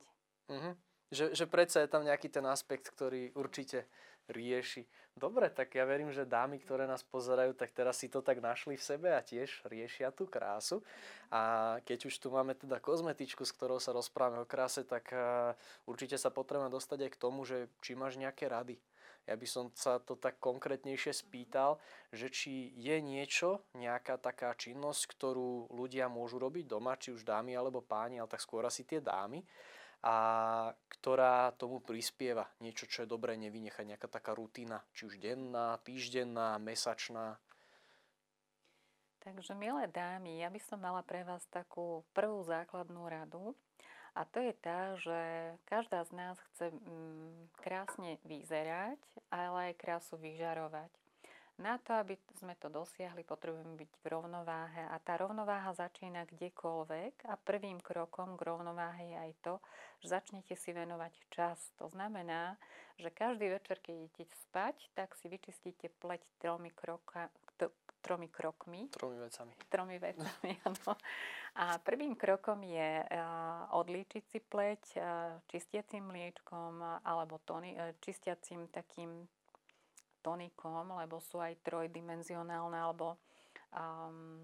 Uh-huh. 0.47 0.73
Že, 1.11 1.35
že 1.35 1.45
predsa 1.47 1.83
je 1.83 1.91
tam 1.91 2.07
nejaký 2.07 2.31
ten 2.31 2.43
aspekt, 2.47 2.87
ktorý 2.87 3.35
určite 3.35 3.87
rieši. 4.29 4.85
Dobre, 5.17 5.49
tak 5.49 5.73
ja 5.73 5.81
verím, 5.87 6.13
že 6.13 6.29
dámy, 6.29 6.61
ktoré 6.61 6.85
nás 6.85 7.01
pozerajú, 7.01 7.57
tak 7.57 7.73
teraz 7.73 7.97
si 7.97 8.05
to 8.05 8.21
tak 8.21 8.37
našli 8.37 8.77
v 8.77 8.85
sebe 8.85 9.09
a 9.17 9.25
tiež 9.25 9.65
riešia 9.65 10.13
tú 10.13 10.29
krásu. 10.29 10.85
A 11.33 11.75
keď 11.81 12.05
už 12.05 12.15
tu 12.21 12.29
máme 12.29 12.53
teda 12.53 12.77
kozmetičku, 12.77 13.41
s 13.41 13.55
ktorou 13.55 13.81
sa 13.81 13.97
rozprávame 13.97 14.45
o 14.45 14.49
kráse, 14.49 14.85
tak 14.85 15.09
určite 15.89 16.21
sa 16.21 16.29
potrebujeme 16.29 16.69
dostať 16.69 17.09
aj 17.09 17.11
k 17.17 17.21
tomu, 17.21 17.49
že 17.49 17.65
či 17.81 17.97
máš 17.97 18.21
nejaké 18.21 18.45
rady. 18.45 18.77
Ja 19.27 19.35
by 19.35 19.43
som 19.43 19.65
sa 19.75 19.99
to 19.99 20.15
tak 20.15 20.39
konkrétnejšie 20.39 21.11
spýtal, 21.11 21.83
že 22.15 22.31
či 22.31 22.71
je 22.79 22.95
niečo, 23.03 23.59
nejaká 23.75 24.15
taká 24.15 24.55
činnosť, 24.55 25.03
ktorú 25.17 25.67
ľudia 25.67 26.07
môžu 26.07 26.39
robiť 26.39 26.63
doma, 26.63 26.95
či 26.95 27.11
už 27.11 27.27
dámy 27.27 27.51
alebo 27.51 27.83
páni, 27.83 28.23
ale 28.23 28.31
tak 28.31 28.39
skôr 28.39 28.63
asi 28.63 28.87
tie 28.87 29.03
dámy, 29.03 29.43
a 30.01 30.15
ktorá 30.97 31.51
tomu 31.57 31.81
prispieva. 31.81 32.45
Niečo, 32.61 32.85
čo 32.85 33.03
je 33.03 33.11
dobré 33.11 33.33
nevynechať, 33.37 33.83
nejaká 33.85 34.07
taká 34.07 34.37
rutina, 34.37 34.85
či 34.93 35.09
už 35.09 35.17
denná, 35.17 35.81
týždenná, 35.81 36.61
mesačná. 36.61 37.41
Takže, 39.25 39.57
milé 39.59 39.91
dámy, 39.91 40.39
ja 40.39 40.47
by 40.47 40.59
som 40.63 40.79
mala 40.79 41.03
pre 41.03 41.27
vás 41.27 41.43
takú 41.51 42.05
prvú 42.15 42.47
základnú 42.47 43.03
radu. 43.11 43.51
A 44.17 44.25
to 44.25 44.41
je 44.41 44.53
tá, 44.57 44.97
že 44.97 45.19
každá 45.69 46.01
z 46.07 46.11
nás 46.17 46.35
chce 46.49 46.73
mm, 46.73 47.53
krásne 47.61 48.17
vyzerať, 48.25 48.97
ale 49.29 49.69
aj 49.69 49.77
krásu 49.77 50.17
vyžarovať. 50.17 50.89
Na 51.57 51.81
to, 51.81 51.97
aby 51.97 52.13
sme 52.37 52.53
to 52.61 52.69
dosiahli, 52.69 53.25
potrebujeme 53.25 53.73
byť 53.81 53.91
v 53.97 54.05
rovnováhe 54.13 54.93
a 54.93 55.01
tá 55.01 55.17
rovnováha 55.17 55.73
začína 55.73 56.29
kdekoľvek 56.29 57.25
a 57.25 57.33
prvým 57.33 57.81
krokom 57.81 58.37
k 58.37 58.45
rovnováhe 58.45 59.09
je 59.09 59.17
aj 59.17 59.33
to, 59.41 59.53
že 60.05 60.07
začnete 60.21 60.53
si 60.53 60.69
venovať 60.69 61.17
čas. 61.33 61.57
To 61.81 61.89
znamená, 61.89 62.61
že 63.01 63.09
každý 63.09 63.49
večer, 63.49 63.81
keď 63.81 63.95
idete 64.05 64.37
spať, 64.45 64.85
tak 64.93 65.17
si 65.17 65.25
vyčistíte 65.33 65.89
pleť 65.97 66.21
tromi, 66.37 66.69
kroka, 66.69 67.33
tromi 68.05 68.29
krokmi. 68.29 68.93
Tromi 68.93 69.17
vecami. 69.17 69.53
Tromi 69.65 69.97
vecami, 69.97 70.51
áno. 70.69 70.93
A 71.57 71.81
prvým 71.81 72.13
krokom 72.13 72.61
je 72.61 73.01
odlíčiť 73.73 74.23
si 74.29 74.39
pleť 74.45 74.83
čistiacím 75.49 76.13
mliečkom 76.13 77.01
alebo 77.01 77.41
toni, 77.41 77.73
e, 77.73 77.97
čistiacím 77.97 78.69
takým 78.69 79.25
tonikom, 80.21 80.97
lebo 80.97 81.21
sú 81.21 81.41
aj 81.41 81.57
trojdimenzionálne 81.63 82.77
alebo 82.77 83.17
um, 83.73 84.41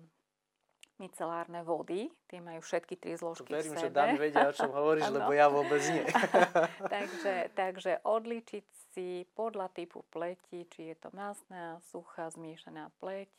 micelárne 1.02 1.66
vody. 1.66 2.08
Tie 2.30 2.40
majú 2.40 2.62
všetky 2.62 2.96
tri 3.02 3.18
zložky 3.18 3.50
Verím, 3.50 3.74
v 3.74 3.82
sebe. 3.82 3.84
že 3.90 3.90
dámy 3.90 4.18
vedia, 4.22 4.46
o 4.50 4.54
čom 4.54 4.72
hovoríš, 4.72 5.10
lebo 5.10 5.32
ja 5.34 5.48
vôbec 5.50 5.82
nie. 5.90 6.06
takže, 6.94 7.34
takže 7.58 7.92
odličiť 8.06 8.66
si 8.94 9.26
podľa 9.34 9.74
typu 9.74 10.06
pleti, 10.14 10.70
či 10.70 10.94
je 10.94 10.96
to 11.02 11.10
masná, 11.12 11.82
suchá, 11.90 12.30
zmiešaná 12.30 12.94
pleť, 13.02 13.34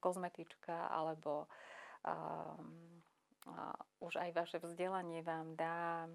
kozmetička, 0.00 0.88
alebo 0.88 1.44
um, 2.02 3.02
už 4.00 4.16
aj 4.16 4.30
vaše 4.32 4.58
vzdelanie 4.58 5.20
vám 5.20 5.54
dá 5.54 6.08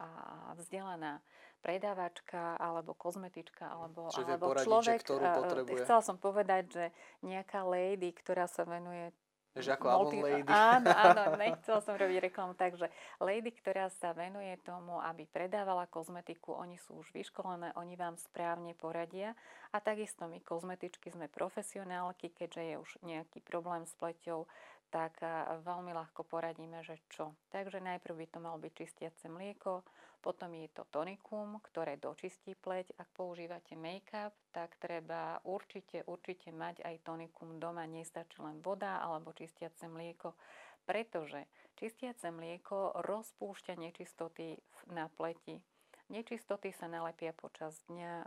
a 0.00 0.08
vzdelaná 0.56 1.20
predávačka 1.62 2.58
alebo 2.58 2.92
kozmetička 2.92 3.70
alebo, 3.70 4.10
Čiže 4.10 4.34
alebo 4.34 4.58
človek, 4.58 4.98
ktorú 5.06 5.26
potrebuje. 5.46 5.82
Chcela 5.86 6.02
som 6.02 6.18
povedať, 6.18 6.64
že 6.68 6.84
nejaká 7.22 7.62
lady, 7.62 8.10
ktorá 8.10 8.50
sa 8.50 8.66
venuje 8.66 9.14
že 9.52 9.76
ako 9.76 10.08
multi... 10.08 10.16
Lady. 10.24 10.48
Áno, 10.72 10.88
áno, 10.88 11.36
nechcela 11.36 11.84
som 11.84 11.92
robiť 11.92 12.24
reklamu. 12.24 12.56
Takže 12.56 12.88
lady, 13.20 13.52
ktorá 13.52 13.92
sa 13.92 14.16
venuje 14.16 14.56
tomu, 14.64 14.96
aby 15.04 15.28
predávala 15.28 15.84
kozmetiku, 15.84 16.56
oni 16.56 16.80
sú 16.80 17.04
už 17.04 17.12
vyškolené, 17.12 17.76
oni 17.76 17.92
vám 17.92 18.16
správne 18.16 18.72
poradia. 18.72 19.36
A 19.76 19.84
takisto 19.84 20.24
my 20.24 20.40
kozmetičky 20.40 21.12
sme 21.12 21.28
profesionálky, 21.28 22.32
keďže 22.32 22.62
je 22.64 22.76
už 22.80 22.90
nejaký 23.04 23.44
problém 23.44 23.84
s 23.84 23.92
pleťou, 24.00 24.48
tak 24.92 25.24
veľmi 25.64 25.96
ľahko 25.96 26.28
poradíme, 26.28 26.84
že 26.84 27.00
čo. 27.08 27.32
Takže 27.48 27.80
najprv 27.80 28.12
by 28.12 28.26
to 28.28 28.38
malo 28.44 28.60
byť 28.60 28.72
čistiace 28.76 29.24
mlieko, 29.32 29.80
potom 30.22 30.54
je 30.54 30.70
to 30.70 30.86
tonikum, 30.86 31.58
ktoré 31.58 31.98
dočistí 31.98 32.54
pleť. 32.54 32.94
Ak 32.94 33.10
používate 33.10 33.74
make-up, 33.74 34.30
tak 34.54 34.78
treba 34.78 35.42
určite, 35.42 36.06
určite 36.06 36.54
mať 36.54 36.86
aj 36.86 37.02
tonikum 37.02 37.58
doma. 37.58 37.90
Nestačí 37.90 38.38
len 38.38 38.62
voda 38.62 39.02
alebo 39.02 39.34
čistiace 39.34 39.90
mlieko, 39.90 40.38
pretože 40.86 41.42
čistiace 41.74 42.30
mlieko 42.30 43.02
rozpúšťa 43.02 43.74
nečistoty 43.74 44.62
na 44.94 45.10
pleti. 45.10 45.58
Nečistoty 46.06 46.70
sa 46.70 46.86
nalepia 46.86 47.34
počas 47.34 47.74
dňa 47.90 48.12
eh, 48.22 48.26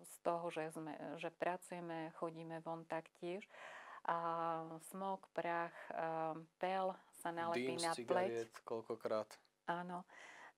z 0.00 0.14
toho, 0.24 0.48
že, 0.48 0.72
sme, 0.72 0.96
že 1.20 1.28
pracujeme, 1.28 2.08
chodíme 2.16 2.64
von 2.64 2.88
taktiež. 2.88 3.44
A 4.04 4.18
smog, 4.92 5.24
prach, 5.32 5.72
pel 6.60 6.92
sa 7.24 7.32
nalepí 7.32 7.72
Dým 7.72 7.80
na 7.80 7.92
pleť. 7.96 8.52
koľkokrát. 8.68 9.28
Áno. 9.64 10.04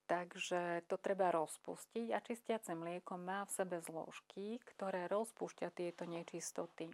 Takže 0.07 0.87
to 0.87 0.95
treba 0.95 1.35
rozpustiť 1.35 2.15
a 2.15 2.23
čistiace 2.23 2.71
mlieko 2.71 3.19
má 3.19 3.43
v 3.43 3.51
sebe 3.51 3.77
zložky, 3.83 4.55
ktoré 4.63 5.11
rozpúšťa 5.11 5.67
tieto 5.75 6.07
nečistoty. 6.07 6.87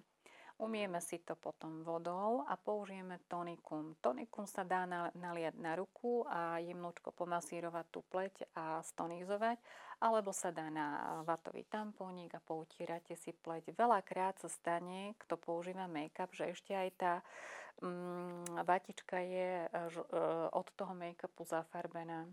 Umieme 0.61 1.01
si 1.01 1.17
to 1.17 1.33
potom 1.33 1.81
vodou 1.81 2.45
a 2.45 2.53
použijeme 2.53 3.17
tonikum. 3.25 3.97
Tonikum 3.97 4.45
sa 4.45 4.61
dá 4.61 4.85
naliať 5.17 5.57
na 5.57 5.73
ruku 5.73 6.29
a 6.29 6.61
jemnúčko 6.61 7.09
pomasírovať 7.09 7.85
tú 7.89 8.05
pleť 8.05 8.45
a 8.53 8.77
stonizovať, 8.85 9.57
alebo 9.97 10.29
sa 10.29 10.53
dá 10.53 10.69
na 10.69 11.19
vatový 11.25 11.65
tampónik 11.65 12.37
a 12.37 12.43
poutírate 12.45 13.17
si 13.17 13.33
pleť. 13.33 13.73
Veľakrát 13.73 14.37
sa 14.37 14.49
stane, 14.51 15.17
kto 15.25 15.41
používa 15.41 15.89
make-up, 15.89 16.29
že 16.37 16.53
ešte 16.53 16.77
aj 16.77 16.89
tá 17.01 17.13
mm, 17.81 18.61
vatička 18.61 19.17
je 19.25 19.49
e, 19.65 19.67
od 20.53 20.67
toho 20.77 20.93
make-upu 20.93 21.49
zafarbená. 21.49 22.29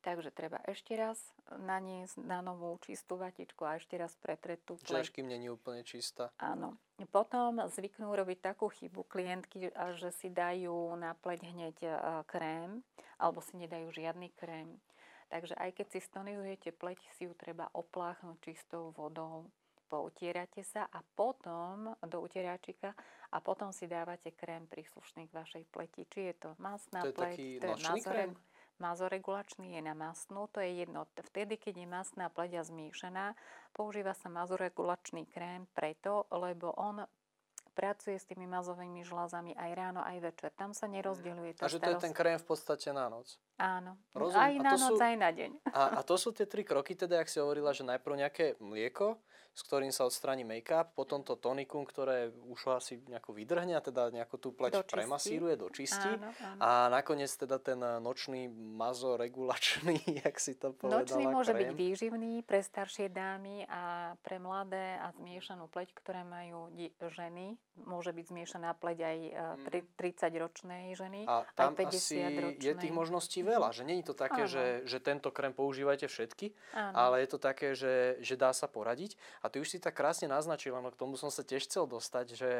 Takže 0.00 0.32
treba 0.32 0.56
ešte 0.64 0.96
raz 0.96 1.20
naniesť 1.52 2.24
na 2.24 2.40
novú 2.40 2.72
čistú 2.80 3.20
vatičku 3.20 3.68
a 3.68 3.76
ešte 3.76 4.00
raz 4.00 4.16
pretreť 4.16 4.64
tú 4.64 4.80
pleť. 4.80 5.12
Že 5.12 5.28
není 5.28 5.52
úplne 5.52 5.84
čistá. 5.84 6.32
Áno. 6.40 6.80
Potom 7.12 7.60
zvyknú 7.68 8.08
robiť 8.16 8.40
takú 8.40 8.72
chybu 8.72 9.04
klientky, 9.04 9.68
že 10.00 10.08
si 10.16 10.32
dajú 10.32 10.96
na 10.96 11.12
pleť 11.12 11.40
hneď 11.52 11.76
e, 11.84 11.88
krém 12.24 12.80
alebo 13.20 13.44
si 13.44 13.60
nedajú 13.60 13.92
žiadny 13.92 14.32
krém. 14.40 14.80
Takže 15.28 15.54
aj 15.54 15.70
keď 15.76 15.86
si 15.92 16.00
stonizujete 16.00 16.70
pleť, 16.74 16.98
si 17.14 17.28
ju 17.28 17.36
treba 17.36 17.68
opláchnuť 17.76 18.36
čistou 18.40 18.90
vodou. 18.96 19.46
Poutierate 19.90 20.62
sa 20.62 20.86
a 20.86 21.02
potom 21.02 21.92
do 22.06 22.18
utieračika 22.22 22.94
a 23.34 23.38
potom 23.42 23.74
si 23.74 23.90
dávate 23.90 24.32
krém 24.32 24.64
príslušný 24.70 25.26
k 25.28 25.34
vašej 25.34 25.64
pleti. 25.68 26.06
Či 26.06 26.20
je 26.30 26.34
to 26.46 26.50
masná 26.62 27.02
to 27.02 27.10
je 27.10 27.14
pleť, 27.14 27.36
taký 27.36 27.48
to 27.58 27.66
je 27.68 28.02
krém? 28.06 28.32
Mazoregulačný 28.80 29.76
je 29.76 29.82
na 29.84 29.92
masnú, 29.92 30.48
to 30.48 30.64
je 30.64 30.82
jedno. 30.82 31.04
Vtedy, 31.12 31.60
keď 31.60 31.84
je 31.84 31.88
masná 31.88 32.26
pleďa 32.32 32.64
zmiešaná, 32.64 33.36
používa 33.76 34.16
sa 34.16 34.32
mazoregulačný 34.32 35.28
krém 35.28 35.68
preto, 35.76 36.24
lebo 36.32 36.72
on 36.80 37.04
pracuje 37.76 38.16
s 38.16 38.24
tými 38.24 38.48
mazovými 38.48 39.04
žlázami 39.04 39.52
aj 39.54 39.70
ráno, 39.76 40.00
aj 40.00 40.32
večer. 40.32 40.50
Tam 40.56 40.72
sa 40.72 40.88
nerozdeľuje 40.88 41.60
tá 41.60 41.68
A 41.68 41.72
že 41.72 41.78
to 41.78 41.92
je 41.92 42.04
ten 42.08 42.16
krém 42.16 42.40
v 42.40 42.46
podstate 42.48 42.90
na 42.90 43.06
noc? 43.12 43.36
Áno. 43.60 44.00
Rozum. 44.16 44.40
Aj 44.40 44.54
na 44.56 44.72
noc, 44.72 44.96
sú, 44.96 45.04
aj 45.04 45.16
na 45.20 45.30
deň. 45.36 45.50
A, 45.76 46.00
a 46.00 46.00
to 46.00 46.16
sú 46.16 46.32
tie 46.32 46.48
tri 46.48 46.64
kroky, 46.64 46.96
teda, 46.96 47.20
ak 47.20 47.28
si 47.28 47.36
hovorila, 47.36 47.76
že 47.76 47.84
najprv 47.84 48.14
nejaké 48.16 48.44
mlieko, 48.56 49.20
s 49.50 49.66
ktorým 49.66 49.90
sa 49.90 50.06
odstráni 50.06 50.46
make-up, 50.46 50.94
potom 50.94 51.26
to 51.26 51.34
tonikum, 51.34 51.82
ktoré 51.82 52.30
už 52.46 52.80
asi 52.80 53.02
nejako 53.10 53.34
vydrhne 53.34 53.74
a 53.74 53.82
teda 53.82 54.14
nejako 54.14 54.36
tú 54.38 54.48
pleť 54.54 54.78
dočistí. 54.78 54.94
premasíruje, 54.94 55.54
dočistí. 55.58 56.10
Áno, 56.16 56.30
áno. 56.30 56.60
A 56.62 56.70
nakoniec 56.86 57.28
teda 57.34 57.58
ten 57.58 57.76
nočný 57.76 58.46
mazoregulačný, 58.48 60.00
jak 60.24 60.36
si 60.38 60.54
to 60.54 60.70
povedala, 60.72 61.02
Nočný 61.02 61.24
môže 61.26 61.52
krém. 61.52 61.60
byť 61.66 61.70
výživný 61.74 62.32
pre 62.46 62.62
staršie 62.62 63.10
dámy 63.10 63.66
a 63.66 64.14
pre 64.22 64.38
mladé 64.38 64.96
a 65.02 65.10
zmiešanú 65.18 65.66
pleť, 65.66 65.98
ktoré 65.98 66.22
majú 66.22 66.70
ženy. 67.10 67.58
Môže 67.84 68.14
byť 68.14 68.24
zmiešaná 68.30 68.78
pleť 68.78 68.98
aj 69.02 69.18
30-ročnej 69.98 70.88
e, 70.88 70.92
mm. 70.94 70.96
ženy, 70.96 71.20
a 71.26 71.42
tam 71.58 71.74
aj 71.74 71.90
50 71.90 71.90
asi 71.90 72.16
ročnej. 72.16 72.64
je 72.64 72.72
tých 72.78 72.94
možností 72.94 73.40
veľa, 73.50 73.74
že 73.74 73.82
je 73.82 74.06
to 74.06 74.14
také, 74.14 74.46
že, 74.46 74.86
že 74.86 75.02
tento 75.02 75.34
krém 75.34 75.50
používajte 75.50 76.06
všetky, 76.06 76.54
áno. 76.70 76.94
ale 76.94 77.14
je 77.26 77.28
to 77.34 77.38
také, 77.42 77.74
že, 77.74 78.22
že 78.22 78.38
dá 78.38 78.54
sa 78.54 78.70
poradiť. 78.70 79.18
A 79.42 79.50
ty 79.50 79.58
už 79.58 79.66
si 79.66 79.82
tak 79.82 79.98
krásne 79.98 80.30
naznačila, 80.30 80.78
no 80.78 80.94
k 80.94 81.00
tomu 81.00 81.18
som 81.18 81.34
sa 81.34 81.42
tiež 81.42 81.66
chcel 81.66 81.90
dostať, 81.90 82.26
že 82.38 82.50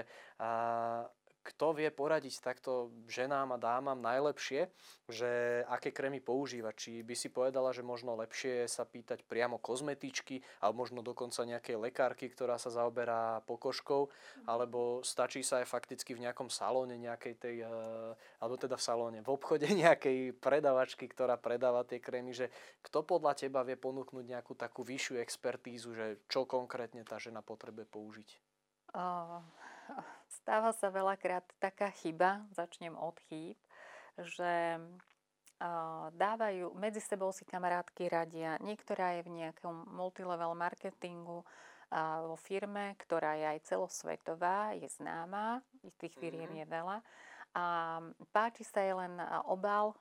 a, 0.42 1.06
kto 1.40 1.72
vie 1.72 1.88
poradiť 1.88 2.44
takto 2.44 2.92
ženám 3.08 3.56
a 3.56 3.62
dámam 3.62 3.96
najlepšie, 3.96 4.68
že 5.08 5.62
aké 5.72 5.88
krémy 5.88 6.20
používať. 6.20 6.74
Či 6.76 6.92
by 7.00 7.14
si 7.16 7.32
povedala, 7.32 7.72
že 7.72 7.80
možno 7.80 8.12
lepšie 8.20 8.68
sa 8.68 8.84
pýtať 8.84 9.24
priamo 9.24 9.56
kozmetičky, 9.56 10.44
alebo 10.60 10.84
možno 10.84 11.00
dokonca 11.00 11.48
nejakej 11.48 11.80
lekárky, 11.80 12.28
ktorá 12.28 12.60
sa 12.60 12.68
zaoberá 12.68 13.40
pokožkou, 13.48 14.12
alebo 14.44 15.00
stačí 15.00 15.40
sa 15.40 15.64
aj 15.64 15.66
fakticky 15.72 16.12
v 16.12 16.28
nejakom 16.28 16.52
salóne 16.52 17.00
nejakej 17.00 17.34
tej, 17.40 17.56
eh, 17.64 18.12
alebo 18.44 18.60
teda 18.60 18.76
v 18.76 18.84
salóne, 18.84 19.18
v 19.24 19.32
obchode 19.32 19.64
nejakej 19.88 20.36
predavačky, 20.36 21.08
ktorá 21.08 21.40
predáva 21.40 21.88
tie 21.88 22.04
krémy, 22.04 22.36
že 22.36 22.52
kto 22.84 23.00
podľa 23.00 23.48
teba 23.48 23.64
vie 23.64 23.80
ponúknuť 23.80 24.24
nejakú 24.28 24.52
takú 24.52 24.84
vyššiu 24.84 25.16
expertízu, 25.24 25.96
že 25.96 26.06
čo 26.28 26.44
konkrétne 26.44 27.00
tá 27.08 27.16
žena 27.16 27.40
potrebuje 27.40 27.88
použiť? 27.88 28.28
Uh 28.90 29.40
stáva 30.42 30.70
sa 30.76 30.88
veľakrát 30.88 31.44
taká 31.58 31.90
chyba, 31.90 32.46
začnem 32.54 32.94
od 32.96 33.18
chýb, 33.28 33.58
že 34.18 34.78
dávajú, 36.16 36.72
medzi 36.72 37.04
sebou 37.04 37.28
si 37.36 37.44
kamarátky 37.44 38.08
radia. 38.08 38.56
Niektorá 38.64 39.20
je 39.20 39.28
v 39.28 39.44
nejakom 39.44 39.92
multilevel 39.92 40.56
marketingu 40.56 41.44
vo 42.24 42.36
firme, 42.40 42.96
ktorá 42.96 43.36
je 43.36 43.46
aj 43.56 43.58
celosvetová, 43.68 44.72
je 44.78 44.88
známa, 44.96 45.60
tých 46.00 46.16
firiem 46.16 46.48
mm-hmm. 46.48 46.60
je 46.64 46.66
veľa. 46.72 46.96
A 47.50 47.64
páči 48.30 48.62
sa 48.64 48.80
jej 48.80 48.94
len 48.94 49.20
obal. 49.44 49.92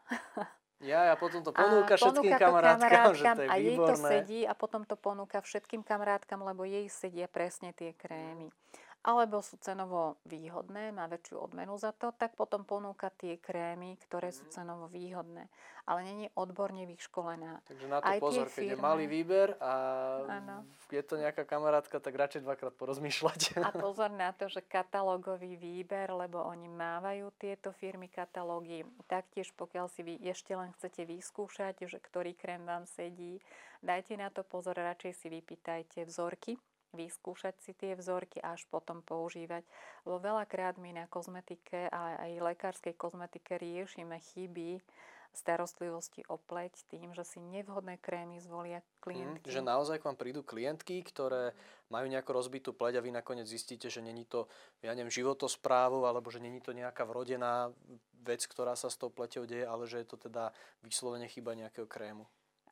Ja, 0.80 1.12
a 1.12 1.20
potom 1.20 1.44
to 1.44 1.52
ponúka, 1.52 1.92
a 1.92 2.00
všetkým 2.00 2.40
kamarátkam, 2.40 2.88
kamarátkam, 2.88 3.20
že 3.20 3.26
to 3.36 3.42
je 3.44 3.50
A 3.52 3.56
výborné. 3.60 3.68
jej 3.68 3.78
to 3.84 3.96
sedí 4.00 4.40
a 4.48 4.54
potom 4.56 4.82
to 4.88 4.96
ponúka 4.96 5.44
všetkým 5.44 5.84
kamarátkam, 5.84 6.40
lebo 6.40 6.64
jej 6.64 6.88
sedia 6.88 7.28
presne 7.28 7.76
tie 7.76 7.92
krémy. 7.92 8.48
Mm 8.48 8.88
alebo 9.00 9.40
sú 9.40 9.56
cenovo 9.64 10.20
výhodné, 10.28 10.92
má 10.92 11.08
väčšiu 11.08 11.40
odmenu 11.40 11.80
za 11.80 11.96
to, 11.96 12.12
tak 12.12 12.36
potom 12.36 12.68
ponúka 12.68 13.08
tie 13.16 13.40
krémy, 13.40 13.96
ktoré 14.04 14.36
sú 14.36 14.44
mhm. 14.48 14.52
cenovo 14.52 14.86
výhodné. 14.92 15.48
Ale 15.90 16.06
není 16.06 16.30
odborne 16.38 16.86
vyškolená. 16.86 17.66
Takže 17.66 17.88
na 17.90 17.98
to 17.98 18.06
Aj 18.06 18.20
pozor, 18.22 18.46
keď 18.46 18.62
firmy... 18.62 18.70
je 18.70 18.78
malý 18.78 19.06
výber 19.10 19.58
a 19.58 19.74
ano. 20.22 20.62
je 20.86 21.02
to 21.02 21.18
nejaká 21.18 21.50
kamarátka, 21.50 21.98
tak 21.98 22.14
radšej 22.14 22.46
dvakrát 22.46 22.76
porozmýšľať. 22.78 23.58
A 23.58 23.74
pozor 23.90 24.14
na 24.14 24.30
to, 24.30 24.52
že 24.52 24.62
katalógový 24.62 25.58
výber, 25.58 26.14
lebo 26.14 26.46
oni 26.46 26.70
mávajú 26.70 27.34
tieto 27.42 27.74
firmy 27.74 28.06
katalógy. 28.06 28.86
Taktiež 29.10 29.50
pokiaľ 29.58 29.90
si 29.90 30.06
vy 30.06 30.22
ešte 30.30 30.54
len 30.54 30.70
chcete 30.78 31.10
vyskúšať, 31.10 31.90
že 31.90 31.98
ktorý 31.98 32.38
krém 32.38 32.62
vám 32.62 32.86
sedí, 32.86 33.42
dajte 33.82 34.14
na 34.14 34.30
to 34.30 34.46
pozor, 34.46 34.78
radšej 34.78 35.26
si 35.26 35.28
vypýtajte 35.34 36.06
vzorky 36.06 36.62
vyskúšať 36.94 37.56
si 37.62 37.72
tie 37.78 37.94
vzorky 37.94 38.42
a 38.42 38.58
až 38.58 38.66
potom 38.70 39.02
používať. 39.06 39.66
Lebo 40.06 40.18
veľakrát 40.22 40.82
my 40.82 41.04
na 41.04 41.06
kozmetike 41.06 41.90
a 41.90 42.30
aj 42.30 42.32
lekárskej 42.54 42.94
kozmetike 42.98 43.58
riešime 43.58 44.18
chyby 44.18 44.82
starostlivosti 45.30 46.26
o 46.26 46.42
pleť 46.42 46.90
tým, 46.90 47.14
že 47.14 47.22
si 47.22 47.38
nevhodné 47.38 48.02
krémy 48.02 48.42
zvolia 48.42 48.82
klientky. 48.98 49.46
Mm, 49.46 49.54
že 49.54 49.62
naozaj 49.62 50.02
k 50.02 50.08
vám 50.10 50.18
prídu 50.18 50.42
klientky, 50.42 51.06
ktoré 51.06 51.54
majú 51.94 52.10
nejakú 52.10 52.34
rozbitú 52.34 52.74
pleť 52.74 53.00
a 53.00 53.06
vy 53.06 53.14
nakoniec 53.14 53.46
zistíte, 53.46 53.94
že 53.94 54.02
není 54.02 54.26
to, 54.26 54.50
ja 54.82 54.94
neviem, 54.98 55.14
životosprávu, 55.14 56.10
alebo 56.10 56.34
že 56.34 56.42
není 56.42 56.60
to 56.62 56.74
nejaká 56.74 57.06
vrodená 57.06 57.70
vec, 58.26 58.44
ktorá 58.50 58.74
sa 58.74 58.90
s 58.90 58.98
tou 58.98 59.14
pleťou 59.14 59.46
deje, 59.46 59.64
ale 59.64 59.86
že 59.86 60.02
je 60.02 60.08
to 60.10 60.18
teda 60.18 60.52
vyslovene 60.82 61.30
chyba 61.30 61.56
nejakého 61.56 61.86
krému. 61.86 62.26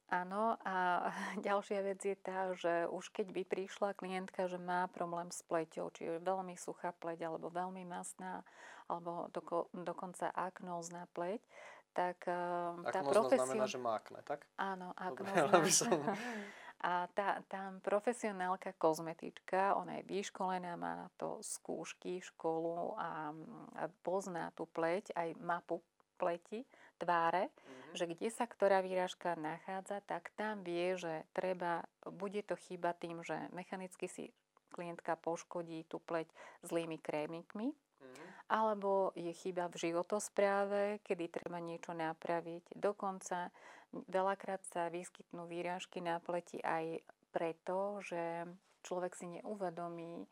Áno, 0.08 0.56
a 0.64 1.08
ďalšia 1.48 1.84
vec 1.84 2.00
je 2.00 2.16
tá, 2.16 2.56
že 2.56 2.88
už 2.88 3.12
keď 3.12 3.28
by 3.36 3.44
prišla 3.44 3.90
klientka, 4.00 4.48
že 4.48 4.56
má 4.56 4.88
problém 4.92 5.28
s 5.32 5.44
pleťou, 5.44 5.92
či 5.92 6.08
je 6.08 6.24
veľmi 6.24 6.56
suchá 6.56 6.96
pleť, 6.96 7.28
alebo 7.28 7.52
veľmi 7.52 7.84
masná, 7.84 8.48
alebo 8.88 9.28
doko, 9.36 9.68
dokonca 9.76 10.32
aknózna 10.32 11.12
pleť, 11.12 11.44
tak 11.92 12.24
eh, 12.30 12.94
tá 12.94 13.02
profesia... 13.04 13.44
znamená, 13.44 13.66
že 13.68 13.80
má 13.82 14.00
akné, 14.00 14.24
tak? 14.24 14.48
Áno, 14.56 14.96
aknózna. 14.96 16.16
A 16.78 17.10
tá, 17.18 17.42
tá 17.50 17.74
profesionálka 17.82 18.70
kozmetička, 18.78 19.74
ona 19.74 19.98
je 19.98 20.14
vyškolená, 20.14 20.78
má 20.78 20.94
na 20.94 21.10
to 21.18 21.42
skúšky, 21.42 22.22
školu 22.22 22.94
a, 23.02 23.34
a 23.82 23.84
pozná 24.06 24.54
tú 24.54 24.70
pleť, 24.70 25.10
aj 25.18 25.34
mapu 25.42 25.82
pleti, 26.18 26.66
tváre, 26.98 27.48
mm-hmm. 27.48 27.94
že 27.94 28.06
kde 28.10 28.28
sa 28.34 28.50
ktorá 28.50 28.82
výražka 28.82 29.38
nachádza, 29.38 30.02
tak 30.04 30.34
tam 30.34 30.66
vie, 30.66 30.98
že 30.98 31.24
treba, 31.32 31.86
bude 32.04 32.42
to 32.42 32.58
chyba 32.58 32.98
tým, 32.98 33.22
že 33.22 33.38
mechanicky 33.54 34.10
si 34.10 34.34
klientka 34.74 35.16
poškodí 35.16 35.86
tú 35.88 36.02
pleť 36.04 36.28
zlými 36.66 36.98
krémikmi, 37.00 37.72
mm-hmm. 37.72 38.28
alebo 38.50 39.14
je 39.14 39.32
chyba 39.32 39.70
v 39.70 39.90
životospráve, 39.90 40.82
kedy 41.06 41.30
treba 41.30 41.62
niečo 41.62 41.94
napraviť. 41.94 42.76
Dokonca 42.76 43.54
veľakrát 43.94 44.66
sa 44.68 44.90
vyskytnú 44.92 45.48
výražky 45.48 46.04
na 46.04 46.20
pleti 46.20 46.60
aj 46.60 47.00
preto, 47.32 48.02
že 48.04 48.50
človek 48.84 49.14
si 49.16 49.40
neuvedomí 49.40 50.26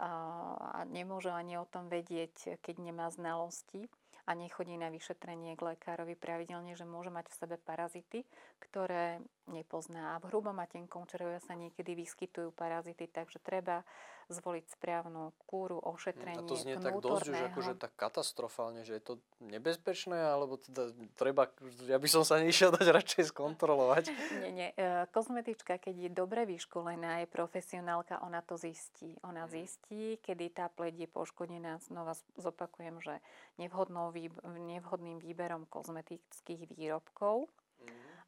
a 0.00 0.80
nemôže 0.88 1.28
ani 1.28 1.60
o 1.60 1.68
tom 1.68 1.92
vedieť, 1.92 2.56
keď 2.64 2.74
nemá 2.80 3.12
znalosti 3.12 3.84
a 4.30 4.38
nechodí 4.38 4.78
na 4.78 4.94
vyšetrenie 4.94 5.58
k 5.58 5.74
lekárovi 5.74 6.14
pravidelne, 6.14 6.78
že 6.78 6.86
môže 6.86 7.10
mať 7.10 7.26
v 7.26 7.38
sebe 7.42 7.56
parazity, 7.58 8.22
ktoré 8.62 9.18
nepozná. 9.50 10.16
A 10.16 10.20
v 10.22 10.32
hrubom 10.32 10.56
a 10.58 10.66
tenkom 10.70 11.04
čreve 11.04 11.42
sa 11.42 11.58
niekedy 11.58 11.98
vyskytujú 11.98 12.54
parazity, 12.54 13.10
takže 13.10 13.42
treba 13.42 13.82
zvoliť 14.30 14.64
správnu 14.78 15.34
kúru, 15.50 15.82
ošetrenie 15.82 16.38
A 16.38 16.46
to 16.46 16.54
znie 16.54 16.78
tak 16.78 17.02
dosť 17.02 17.34
už 17.34 17.40
akože 17.50 17.74
tak 17.74 17.92
katastrofálne, 17.98 18.86
že 18.86 18.96
je 18.96 19.02
to 19.02 19.14
nebezpečné, 19.42 20.14
alebo 20.14 20.54
teda 20.62 20.94
treba, 21.18 21.50
ja 21.90 21.98
by 21.98 22.08
som 22.08 22.22
sa 22.22 22.38
nešiel 22.38 22.70
dať 22.70 22.86
radšej 22.94 23.34
skontrolovať. 23.34 24.14
Nie, 24.38 24.50
nie. 24.54 24.68
E, 24.78 25.10
kozmetička, 25.10 25.82
keď 25.82 25.94
je 26.06 26.10
dobre 26.14 26.46
vyškolená, 26.46 27.26
je 27.26 27.26
profesionálka, 27.26 28.22
ona 28.22 28.40
to 28.40 28.54
zistí. 28.54 29.18
Ona 29.26 29.50
mhm. 29.50 29.50
zistí, 29.50 30.02
kedy 30.22 30.54
tá 30.54 30.70
pleť 30.70 31.04
je 31.04 31.08
poškodená. 31.10 31.82
Znova 31.82 32.14
zopakujem, 32.38 33.02
že 33.02 33.18
nevhodným 33.58 35.18
výberom 35.18 35.66
kozmetických 35.66 36.70
výrobkov 36.70 37.50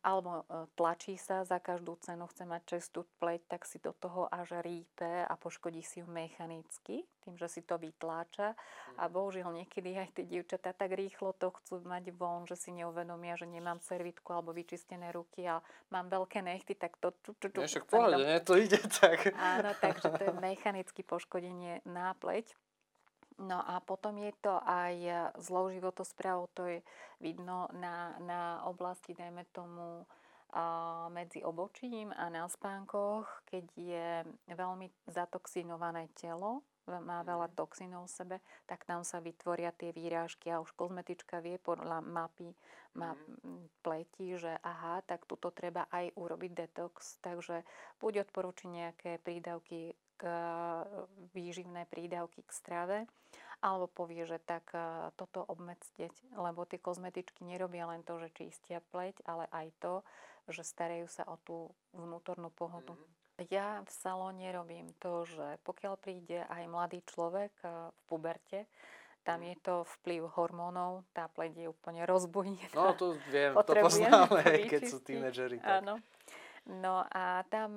alebo 0.03 0.43
e, 0.43 0.67
tlačí 0.75 1.15
sa 1.15 1.47
za 1.47 1.62
každú 1.62 1.95
cenu, 2.03 2.27
chce 2.27 2.43
mať 2.43 2.62
čestú 2.67 3.07
pleť, 3.23 3.47
tak 3.47 3.62
si 3.62 3.79
do 3.79 3.95
toho 3.95 4.27
až 4.27 4.59
rípe 4.59 5.23
a 5.23 5.35
poškodí 5.38 5.87
si 5.87 6.03
ju 6.03 6.07
mechanicky, 6.11 7.07
tým, 7.23 7.35
že 7.38 7.47
si 7.47 7.62
to 7.62 7.79
vytláča. 7.79 8.59
A 8.99 9.07
mhm. 9.07 9.11
bohužiaľ 9.15 9.51
niekedy 9.62 9.95
aj 9.95 10.19
tie 10.19 10.25
dievčatá 10.27 10.75
tak 10.75 10.91
rýchlo 10.99 11.33
to 11.38 11.55
chcú 11.62 11.87
mať 11.87 12.11
von, 12.19 12.51
že 12.51 12.59
si 12.59 12.75
neuvedomia, 12.75 13.38
že 13.38 13.47
nemám 13.47 13.79
servitku 13.79 14.35
alebo 14.35 14.51
vyčistené 14.51 15.15
ruky 15.15 15.47
a 15.47 15.62
mám 15.95 16.11
veľké 16.11 16.43
nechty, 16.43 16.75
tak 16.75 16.99
to... 16.99 17.15
Ču, 17.23 17.38
ču, 17.38 17.49
ču, 17.55 17.61
Však 17.62 17.87
pohode, 17.87 18.19
nie? 18.19 18.43
To 18.43 18.59
ide 18.59 18.83
tak. 18.91 19.31
Áno, 19.38 19.71
takže 19.79 20.11
to 20.19 20.23
je 20.27 20.35
mechanické 20.51 21.07
poškodenie 21.07 21.87
nápleť. 21.87 22.59
No 23.43 23.59
a 23.59 23.83
potom 23.83 24.23
je 24.23 24.31
to 24.39 24.55
aj 24.63 24.95
zlou 25.43 25.67
životosprávou, 25.75 26.47
to 26.55 26.63
je 26.71 26.79
vidno 27.19 27.67
na, 27.75 28.15
na 28.23 28.63
oblasti, 28.71 29.19
dajme 29.19 29.43
tomu, 29.51 30.07
a 30.53 30.65
medzi 31.09 31.41
obočím 31.41 32.13
a 32.13 32.29
na 32.29 32.45
spánkoch, 32.45 33.25
keď 33.49 33.65
je 33.73 34.09
veľmi 34.53 34.93
zatoxinované 35.09 36.13
telo, 36.13 36.61
má 36.87 37.23
veľa 37.23 37.49
mhm. 37.49 37.57
toxinov 37.57 38.11
v 38.11 38.15
sebe, 38.15 38.37
tak 38.69 38.85
tam 38.85 39.07
sa 39.07 39.23
vytvoria 39.23 39.73
tie 39.73 39.95
výrážky 39.95 40.51
a 40.51 40.61
už 40.61 40.75
kozmetička 40.75 41.41
vie 41.41 41.57
podľa 41.57 42.05
mapy, 42.05 42.53
map, 42.99 43.17
mhm. 43.17 43.71
pleti, 43.81 44.37
že 44.37 44.53
aha, 44.61 45.01
tak 45.09 45.25
tuto 45.25 45.49
treba 45.55 45.89
aj 45.89 46.13
urobiť 46.19 46.53
detox, 46.53 47.23
takže 47.25 47.65
buď 48.03 48.29
odporúči 48.29 48.69
nejaké 48.69 49.23
prídavky 49.25 49.97
výživné 51.35 51.87
prídavky 51.91 52.47
k 52.47 52.51
strave, 52.53 52.99
alebo 53.63 53.87
povie, 53.87 54.27
že 54.27 54.43
tak 54.43 54.75
e, 54.75 55.15
toto 55.15 55.47
obmedzte, 55.47 56.11
lebo 56.35 56.67
tie 56.67 56.83
kozmetičky 56.83 57.47
nerobia 57.47 57.87
len 57.87 58.03
to, 58.03 58.19
že 58.19 58.35
čistia 58.35 58.83
pleť, 58.91 59.23
ale 59.23 59.47
aj 59.55 59.67
to, 59.79 59.95
že 60.51 60.67
starajú 60.67 61.07
sa 61.07 61.23
o 61.31 61.39
tú 61.47 61.71
vnútornú 61.95 62.51
pohodu. 62.51 62.99
Mm-hmm. 62.99 63.47
Ja 63.51 63.81
v 63.87 63.91
salóne 63.91 64.51
robím 64.51 64.91
to, 64.99 65.25
že 65.25 65.63
pokiaľ 65.63 65.95
príde 65.99 66.43
aj 66.51 66.63
mladý 66.67 67.07
človek 67.07 67.55
e, 67.63 67.67
v 67.95 68.01
puberte, 68.11 68.61
tam 69.23 69.39
mhm. 69.39 69.47
je 69.55 69.57
to 69.63 69.75
vplyv 69.99 70.27
hormónov, 70.35 71.07
tá 71.15 71.31
pleť 71.31 71.63
je 71.63 71.67
úplne 71.71 72.03
rozbujnená. 72.03 72.75
No 72.75 72.99
to 72.99 73.15
viem, 73.31 73.55
to 73.55 73.73
poznáme, 73.79 74.43
keď 74.67 74.83
sú 74.91 74.99
tínedžeri. 74.99 75.63
Tak. 75.63 76.03
No 76.62 77.03
a 77.11 77.42
tam 77.51 77.75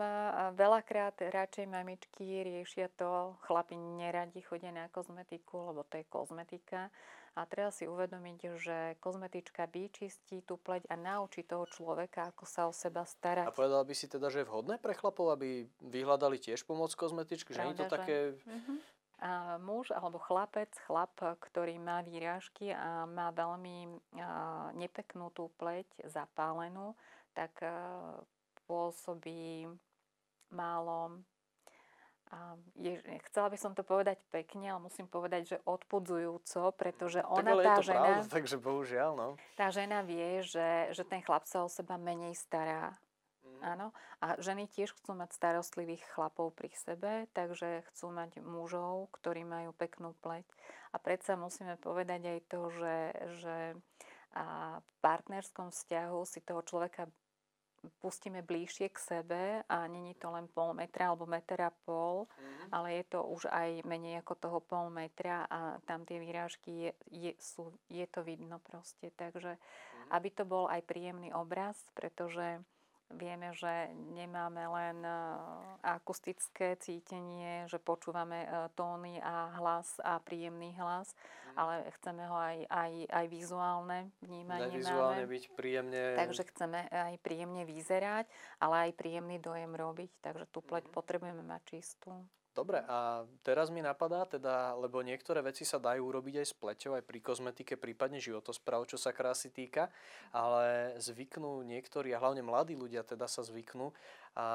veľakrát 0.54 1.18
radšej 1.18 1.66
mamičky 1.66 2.46
riešia 2.46 2.94
to, 2.94 3.34
chlapi 3.50 3.74
neradi 3.74 4.46
chodia 4.46 4.70
na 4.70 4.86
kozmetiku, 4.94 5.74
lebo 5.74 5.82
to 5.90 5.98
je 5.98 6.06
kozmetika. 6.06 6.94
A 7.36 7.44
treba 7.44 7.68
si 7.68 7.84
uvedomiť, 7.84 8.40
že 8.56 8.78
kozmetička 9.04 9.68
vyčistí 9.68 10.40
tú 10.48 10.56
pleť 10.56 10.88
a 10.88 10.96
naučí 10.96 11.44
toho 11.44 11.68
človeka, 11.68 12.32
ako 12.32 12.46
sa 12.48 12.70
o 12.70 12.72
seba 12.72 13.04
starať. 13.04 13.50
A 13.50 13.58
povedal 13.58 13.84
by 13.84 13.92
si 13.92 14.08
teda, 14.08 14.32
že 14.32 14.46
je 14.46 14.48
vhodné 14.48 14.80
pre 14.80 14.96
chlapov, 14.96 15.36
aby 15.36 15.68
vyhľadali 15.84 16.40
tiež 16.40 16.64
pomoc 16.64 16.96
kozmetičky? 16.96 17.52
Pravda, 17.52 17.60
že 17.60 17.68
nie 17.68 17.76
je 17.76 17.82
to 17.84 17.92
také... 17.92 18.18
Uh-huh. 18.40 18.78
A 19.20 19.26
A 19.26 19.58
muž 19.58 19.90
alebo 19.90 20.22
chlapec, 20.22 20.70
chlap, 20.86 21.18
ktorý 21.18 21.82
má 21.82 22.06
výrážky 22.06 22.70
a 22.70 23.10
má 23.10 23.34
veľmi 23.34 23.98
nepeknú 24.78 25.34
tú 25.34 25.50
pleť 25.58 25.90
zapálenú, 26.06 26.94
tak 27.34 27.58
pôsobí 28.66 29.70
málo 30.54 31.22
a 32.34 32.58
je, 32.74 32.98
chcela 33.30 33.54
by 33.54 33.58
som 33.58 33.78
to 33.78 33.86
povedať 33.86 34.18
pekne, 34.34 34.74
ale 34.74 34.90
musím 34.90 35.06
povedať, 35.06 35.56
že 35.56 35.58
odpudzujúco, 35.62 36.74
pretože 36.74 37.22
ona, 37.22 37.54
tak, 37.54 37.62
tá 37.62 37.76
žena... 37.86 38.02
Pravda, 38.02 38.34
takže 38.42 38.56
bohužiaľ, 38.58 39.12
no. 39.14 39.30
Tá 39.54 39.70
žena 39.70 40.02
vie, 40.02 40.42
že, 40.42 40.90
že 40.90 41.06
ten 41.06 41.22
chlap 41.22 41.46
sa 41.46 41.62
o 41.62 41.70
seba 41.70 42.02
menej 42.02 42.34
stará. 42.34 42.98
Mm. 43.46 43.62
Áno. 43.62 43.88
A 44.26 44.42
ženy 44.42 44.66
tiež 44.66 44.98
chcú 44.98 45.14
mať 45.14 45.38
starostlivých 45.38 46.02
chlapov 46.18 46.50
pri 46.58 46.74
sebe, 46.74 47.30
takže 47.38 47.86
chcú 47.94 48.10
mať 48.10 48.42
mužov, 48.42 49.14
ktorí 49.22 49.46
majú 49.46 49.70
peknú 49.78 50.18
pleť. 50.26 50.50
A 50.92 50.98
predsa 50.98 51.38
musíme 51.38 51.78
povedať 51.78 52.26
aj 52.26 52.40
to, 52.50 52.62
že, 52.74 52.98
že 53.38 53.58
a 54.36 54.78
v 54.84 54.92
partnerskom 55.00 55.72
vzťahu 55.72 56.20
si 56.28 56.44
toho 56.44 56.60
človeka 56.60 57.08
pustíme 58.02 58.42
bližšie 58.42 58.90
k 58.90 58.98
sebe 59.00 59.44
a 59.70 59.78
není 59.88 60.14
to 60.16 60.32
len 60.32 60.48
pol 60.52 60.74
metra 60.74 61.12
alebo 61.12 61.26
meter 61.26 61.62
a 61.66 61.72
pol, 61.72 62.26
mm-hmm. 62.26 62.68
ale 62.72 62.88
je 63.02 63.04
to 63.12 63.20
už 63.24 63.48
aj 63.50 63.86
menej 63.86 64.22
ako 64.22 64.34
toho 64.36 64.60
pol 64.60 64.92
metra 64.92 65.46
a 65.50 65.80
tam 65.88 66.04
tie 66.04 66.20
výrážky 66.20 66.72
je, 66.72 66.92
je, 67.10 67.32
sú, 67.40 67.74
je 67.88 68.06
to 68.10 68.22
vidno 68.22 68.60
proste. 68.60 69.10
Takže 69.16 69.58
mm-hmm. 69.58 70.10
aby 70.12 70.30
to 70.34 70.44
bol 70.44 70.66
aj 70.68 70.82
príjemný 70.84 71.32
obraz, 71.32 71.80
pretože 71.96 72.62
Vieme, 73.14 73.54
že 73.54 73.94
nemáme 74.18 74.66
len 74.66 74.98
e, 75.06 75.14
akustické 75.86 76.74
cítenie, 76.82 77.70
že 77.70 77.78
počúvame 77.78 78.44
e, 78.44 78.50
tóny 78.74 79.22
a 79.22 79.54
hlas 79.62 80.02
a 80.02 80.18
príjemný 80.18 80.74
hlas, 80.82 81.14
mm. 81.14 81.54
ale 81.54 81.74
chceme 82.02 82.24
ho 82.26 82.34
aj, 82.34 82.58
aj, 82.66 82.94
aj 83.14 83.26
vizuálne 83.30 84.10
vnímanie. 84.26 84.74
Aj 84.74 84.74
vizuálne 84.74 85.22
máme. 85.22 85.34
byť 85.38 85.46
príjemne. 85.54 86.02
Takže 86.18 86.44
chceme 86.50 86.80
aj 86.90 87.16
príjemne 87.22 87.62
vyzerať, 87.70 88.26
ale 88.58 88.90
aj 88.90 88.92
príjemný 88.98 89.38
dojem 89.38 89.78
robiť. 89.78 90.12
Takže 90.26 90.50
tú 90.50 90.66
pleť 90.66 90.90
mm. 90.90 90.94
potrebujeme 90.98 91.44
mať 91.46 91.62
čistú. 91.78 92.10
Dobre, 92.56 92.80
a 92.88 93.28
teraz 93.44 93.68
mi 93.68 93.84
napadá 93.84 94.24
teda, 94.24 94.80
lebo 94.80 95.04
niektoré 95.04 95.44
veci 95.44 95.68
sa 95.68 95.76
dajú 95.76 96.08
urobiť 96.08 96.40
aj 96.40 96.48
s 96.48 96.56
pleťou, 96.56 96.96
aj 96.96 97.04
pri 97.04 97.20
kozmetike, 97.20 97.76
prípadne 97.76 98.24
životosprav, 98.24 98.88
čo 98.88 98.96
sa 98.96 99.12
krásy 99.12 99.52
týka, 99.52 99.92
ale 100.32 100.96
zvyknú 101.04 101.68
niektorí, 101.68 102.16
a 102.16 102.22
hlavne 102.24 102.48
mladí 102.48 102.80
ľudia 102.80 103.04
teda 103.04 103.28
sa 103.28 103.44
zvyknú 103.44 103.92
a 104.40 104.48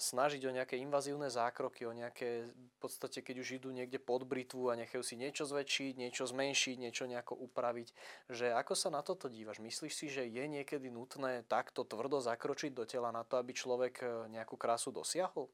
snažiť 0.00 0.48
o 0.48 0.54
nejaké 0.56 0.80
invazívne 0.80 1.28
zákroky, 1.28 1.84
o 1.84 1.92
nejaké, 1.92 2.48
v 2.48 2.78
podstate 2.80 3.20
keď 3.20 3.44
už 3.44 3.60
idú 3.60 3.68
niekde 3.68 4.00
pod 4.00 4.24
britvu 4.24 4.72
a 4.72 4.80
nechajú 4.80 5.04
si 5.04 5.20
niečo 5.20 5.44
zväčšiť, 5.44 5.92
niečo 5.92 6.24
zmenšiť, 6.24 6.76
niečo 6.80 7.04
nejako 7.04 7.36
upraviť, 7.36 7.92
že 8.32 8.48
ako 8.56 8.72
sa 8.72 8.88
na 8.88 9.04
toto 9.04 9.28
dívaš? 9.28 9.60
Myslíš 9.60 9.92
si, 9.92 10.08
že 10.08 10.24
je 10.24 10.44
niekedy 10.48 10.88
nutné 10.88 11.44
takto 11.44 11.84
tvrdo 11.84 12.16
zakročiť 12.16 12.72
do 12.72 12.88
tela 12.88 13.12
na 13.12 13.28
to, 13.28 13.36
aby 13.36 13.52
človek 13.52 13.94
eh, 14.00 14.08
nejakú 14.32 14.56
krásu 14.56 14.88
dosiahol? 14.88 15.52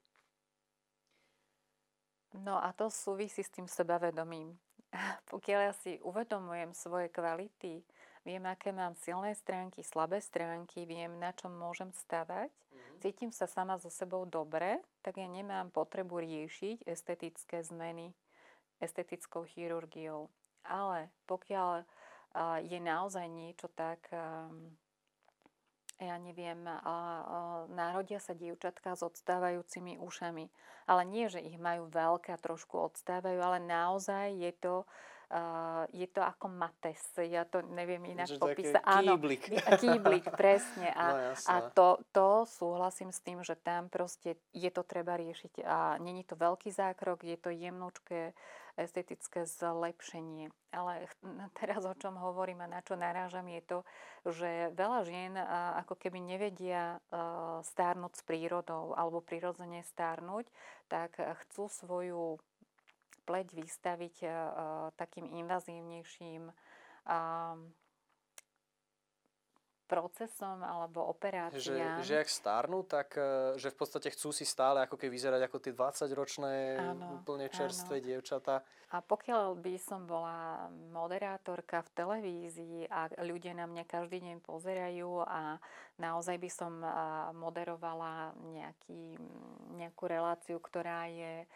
No 2.41 2.57
a 2.57 2.73
to 2.73 2.89
súvisí 2.89 3.45
s 3.45 3.53
tým 3.53 3.69
sebavedomím. 3.69 4.57
Pokiaľ 5.33 5.61
ja 5.69 5.75
si 5.77 6.01
uvedomujem 6.01 6.73
svoje 6.73 7.13
kvality, 7.13 7.85
viem, 8.25 8.45
aké 8.49 8.73
mám 8.73 8.97
silné 8.97 9.37
stránky, 9.37 9.85
slabé 9.85 10.21
stránky, 10.25 10.89
viem, 10.89 11.13
na 11.21 11.37
čom 11.37 11.53
môžem 11.53 11.93
stavať, 11.93 12.49
mm-hmm. 12.49 12.97
cítim 13.05 13.31
sa 13.33 13.45
sama 13.45 13.77
so 13.77 13.93
sebou 13.93 14.25
dobre, 14.25 14.81
tak 15.05 15.21
ja 15.21 15.29
nemám 15.29 15.69
potrebu 15.69 16.25
riešiť 16.25 16.89
estetické 16.89 17.61
zmeny 17.61 18.17
estetickou 18.81 19.47
chirurgiou. 19.47 20.27
Ale 20.67 21.11
pokiaľ 21.31 21.87
je 22.65 22.79
naozaj 22.81 23.27
niečo 23.29 23.69
tak 23.77 24.09
ja 26.01 26.17
neviem, 26.17 26.61
a, 26.65 26.79
a, 26.81 26.91
narodia 27.69 28.23
sa 28.23 28.33
dievčatka 28.33 28.97
s 28.97 29.03
odstávajúcimi 29.05 30.01
ušami. 30.01 30.49
Ale 30.89 31.03
nie, 31.07 31.29
že 31.29 31.45
ich 31.45 31.61
majú 31.61 31.89
veľké 31.91 32.35
a 32.35 32.43
trošku 32.43 32.79
odstávajú, 32.91 33.39
ale 33.39 33.59
naozaj 33.63 34.35
je 34.35 34.53
to, 34.57 34.75
uh, 35.33 35.89
je 35.91 36.05
to 36.13 36.21
ako 36.21 36.53
mates. 36.53 37.01
Ja 37.17 37.49
to 37.49 37.65
neviem 37.65 38.05
ináč 38.05 38.37
popísať. 38.37 38.85
Áno, 38.85 39.17
kýblik. 39.17 39.49
kýblik, 39.81 40.25
presne. 40.41 40.93
A, 40.93 41.07
no, 41.09 41.19
a 41.49 41.55
to, 41.73 41.89
to 42.13 42.45
súhlasím 42.45 43.09
s 43.09 43.25
tým, 43.25 43.41
že 43.41 43.57
tam 43.57 43.89
proste 43.89 44.37
je 44.53 44.71
to 44.71 44.85
treba 44.85 45.17
riešiť. 45.17 45.65
A 45.65 45.97
není 45.99 46.23
to 46.29 46.37
veľký 46.37 46.69
zákrok, 46.69 47.25
je 47.25 47.41
to 47.41 47.49
jemnúčké 47.49 48.37
estetické 48.77 49.45
zlepšenie. 49.45 50.49
Ale 50.73 51.09
teraz 51.61 51.85
o 51.85 51.93
čom 51.97 52.17
hovorím 52.17 52.65
a 52.65 52.73
na 52.73 52.81
čo 52.81 52.97
narážam 52.97 53.45
je 53.49 53.63
to, 53.65 53.79
že 54.29 54.73
veľa 54.73 55.01
žien 55.05 55.35
ako 55.85 55.97
keby 55.97 56.21
nevedia 56.21 57.01
stárnuť 57.65 58.13
s 58.17 58.23
prírodou 58.25 58.97
alebo 58.97 59.21
prirodzene 59.21 59.85
stárnuť, 59.85 60.49
tak 60.89 61.17
chcú 61.19 61.69
svoju 61.69 62.41
pleť 63.23 63.55
vystaviť 63.55 64.17
takým 64.99 65.31
invazívnejším 65.31 66.51
procesom 69.93 70.65
alebo 70.65 71.05
operáciám. 71.13 72.01
Že, 72.01 72.09
že 72.09 72.15
ak 72.17 72.29
starnú, 72.33 72.81
tak 72.89 73.13
e, 73.13 73.61
že 73.61 73.69
v 73.69 73.77
podstate 73.77 74.09
chcú 74.09 74.33
si 74.33 74.49
stále 74.49 74.81
ako 74.89 74.97
keby 74.97 75.13
vyzerať 75.13 75.45
ako 75.45 75.57
tie 75.61 75.77
20-ročné 75.77 76.81
áno, 76.81 77.21
úplne 77.21 77.53
čerstvé 77.53 78.01
áno. 78.01 78.07
dievčatá. 78.09 78.65
A 78.89 79.05
pokiaľ 79.05 79.61
by 79.61 79.77
som 79.77 80.09
bola 80.09 80.73
moderátorka 80.97 81.85
v 81.85 81.93
televízii 81.93 82.89
a 82.89 83.13
ľudia 83.21 83.53
na 83.53 83.69
mňa 83.69 83.85
každý 83.85 84.25
deň 84.25 84.41
pozerajú 84.41 85.29
a 85.29 85.61
naozaj 86.01 86.37
by 86.41 86.51
som 86.53 86.77
moderovala 87.37 88.37
nejaký, 88.53 89.17
nejakú 89.81 90.05
reláciu, 90.09 90.61
ktorá 90.61 91.09
je 91.09 91.49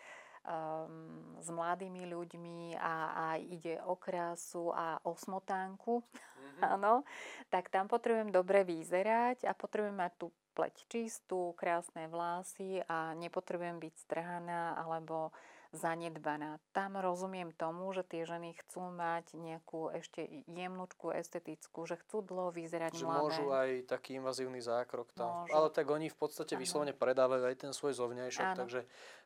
um, 0.46 1.36
s 1.42 1.48
mladými 1.50 2.06
ľuďmi 2.06 2.78
a, 2.78 2.94
a 3.12 3.26
ide 3.36 3.82
o 3.84 3.98
krásu 3.98 4.70
a 4.70 5.02
o 5.02 5.18
smotánku, 5.18 6.00
mm-hmm. 6.62 7.02
tak 7.50 7.68
tam 7.68 7.90
potrebujem 7.90 8.30
dobre 8.30 8.62
vyzerať 8.62 9.44
a 9.44 9.52
potrebujem 9.52 9.98
mať 9.98 10.12
tú 10.16 10.26
pleť 10.56 10.88
čistú, 10.88 11.52
krásne 11.52 12.08
vlasy 12.08 12.80
a 12.88 13.12
nepotrebujem 13.12 13.76
byť 13.76 13.94
strhaná 14.00 14.80
alebo 14.80 15.36
zanedbaná. 15.76 16.58
Tam 16.72 16.96
rozumiem 16.96 17.52
tomu, 17.52 17.92
že 17.92 18.02
tie 18.02 18.24
ženy 18.24 18.56
chcú 18.64 18.88
mať 18.90 19.36
nejakú 19.36 19.92
ešte 19.92 20.24
jemnúčku 20.48 21.12
estetickú, 21.12 21.84
že 21.84 22.00
chcú 22.00 22.24
dlho 22.24 22.50
vyzerať 22.50 22.98
že 22.98 23.04
mladé. 23.04 23.20
môžu 23.20 23.46
aj 23.52 23.70
taký 23.86 24.18
invazívny 24.18 24.64
zákrok 24.64 25.12
tam. 25.12 25.44
Môžu. 25.44 25.52
Ale 25.52 25.68
tak 25.70 25.86
oni 25.86 26.08
v 26.08 26.18
podstate 26.18 26.56
ano. 26.56 26.62
vyslovene 26.64 26.94
predávajú 26.96 27.44
aj 27.46 27.56
ten 27.60 27.72
svoj 27.76 27.94
zovňajšok, 27.94 28.46
ano. 28.50 28.58
takže 28.64 28.80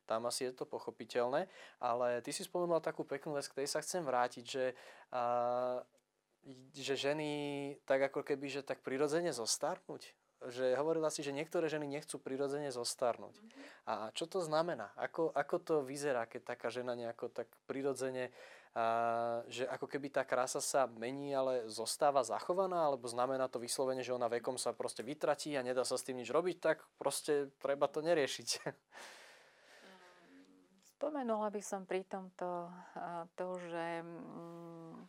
tam 0.04 0.26
asi 0.26 0.50
je 0.50 0.52
to 0.52 0.66
pochopiteľné. 0.66 1.46
Ale 1.78 2.20
ty 2.20 2.34
si 2.34 2.42
spomenula 2.44 2.82
takú 2.82 3.06
peknú 3.06 3.38
vec, 3.38 3.46
k 3.46 3.62
tej 3.62 3.70
sa 3.70 3.80
chcem 3.80 4.02
vrátiť, 4.02 4.44
že, 4.44 4.66
a, 5.14 5.80
že 6.74 6.94
ženy 6.98 7.30
tak 7.86 8.10
ako 8.10 8.26
keby, 8.26 8.50
že 8.50 8.66
tak 8.66 8.82
prirodzene 8.82 9.30
zostarnúť 9.30 10.19
že 10.48 10.72
hovorila 10.80 11.12
si, 11.12 11.20
že 11.20 11.36
niektoré 11.36 11.68
ženy 11.68 11.84
nechcú 11.84 12.16
prirodzene 12.16 12.72
zostarnúť. 12.72 13.36
A 13.84 14.08
čo 14.16 14.24
to 14.24 14.40
znamená? 14.40 14.88
Ako, 14.96 15.28
ako 15.36 15.56
to 15.60 15.74
vyzerá, 15.84 16.24
keď 16.24 16.56
taká 16.56 16.72
žena 16.72 16.96
nejako 16.96 17.28
tak 17.28 17.52
prirodzene, 17.68 18.32
a, 18.72 19.44
že 19.52 19.68
ako 19.68 19.84
keby 19.84 20.08
tá 20.08 20.24
krása 20.24 20.64
sa 20.64 20.88
mení, 20.88 21.36
ale 21.36 21.68
zostáva 21.68 22.24
zachovaná, 22.24 22.88
alebo 22.88 23.04
znamená 23.04 23.52
to 23.52 23.60
vyslovene, 23.60 24.00
že 24.00 24.16
ona 24.16 24.32
vekom 24.32 24.56
sa 24.56 24.72
proste 24.72 25.04
vytratí 25.04 25.58
a 25.58 25.66
nedá 25.66 25.84
sa 25.84 26.00
s 26.00 26.06
tým 26.06 26.22
nič 26.22 26.32
robiť, 26.32 26.56
tak 26.62 26.80
proste 26.96 27.52
treba 27.60 27.90
to 27.90 28.00
neriešiť. 28.00 28.48
Spomenula 31.00 31.48
by 31.48 31.62
som 31.64 31.88
pri 31.88 32.04
tomto 32.04 32.68
to, 33.32 33.46
že 33.56 34.04
mm, 34.04 35.08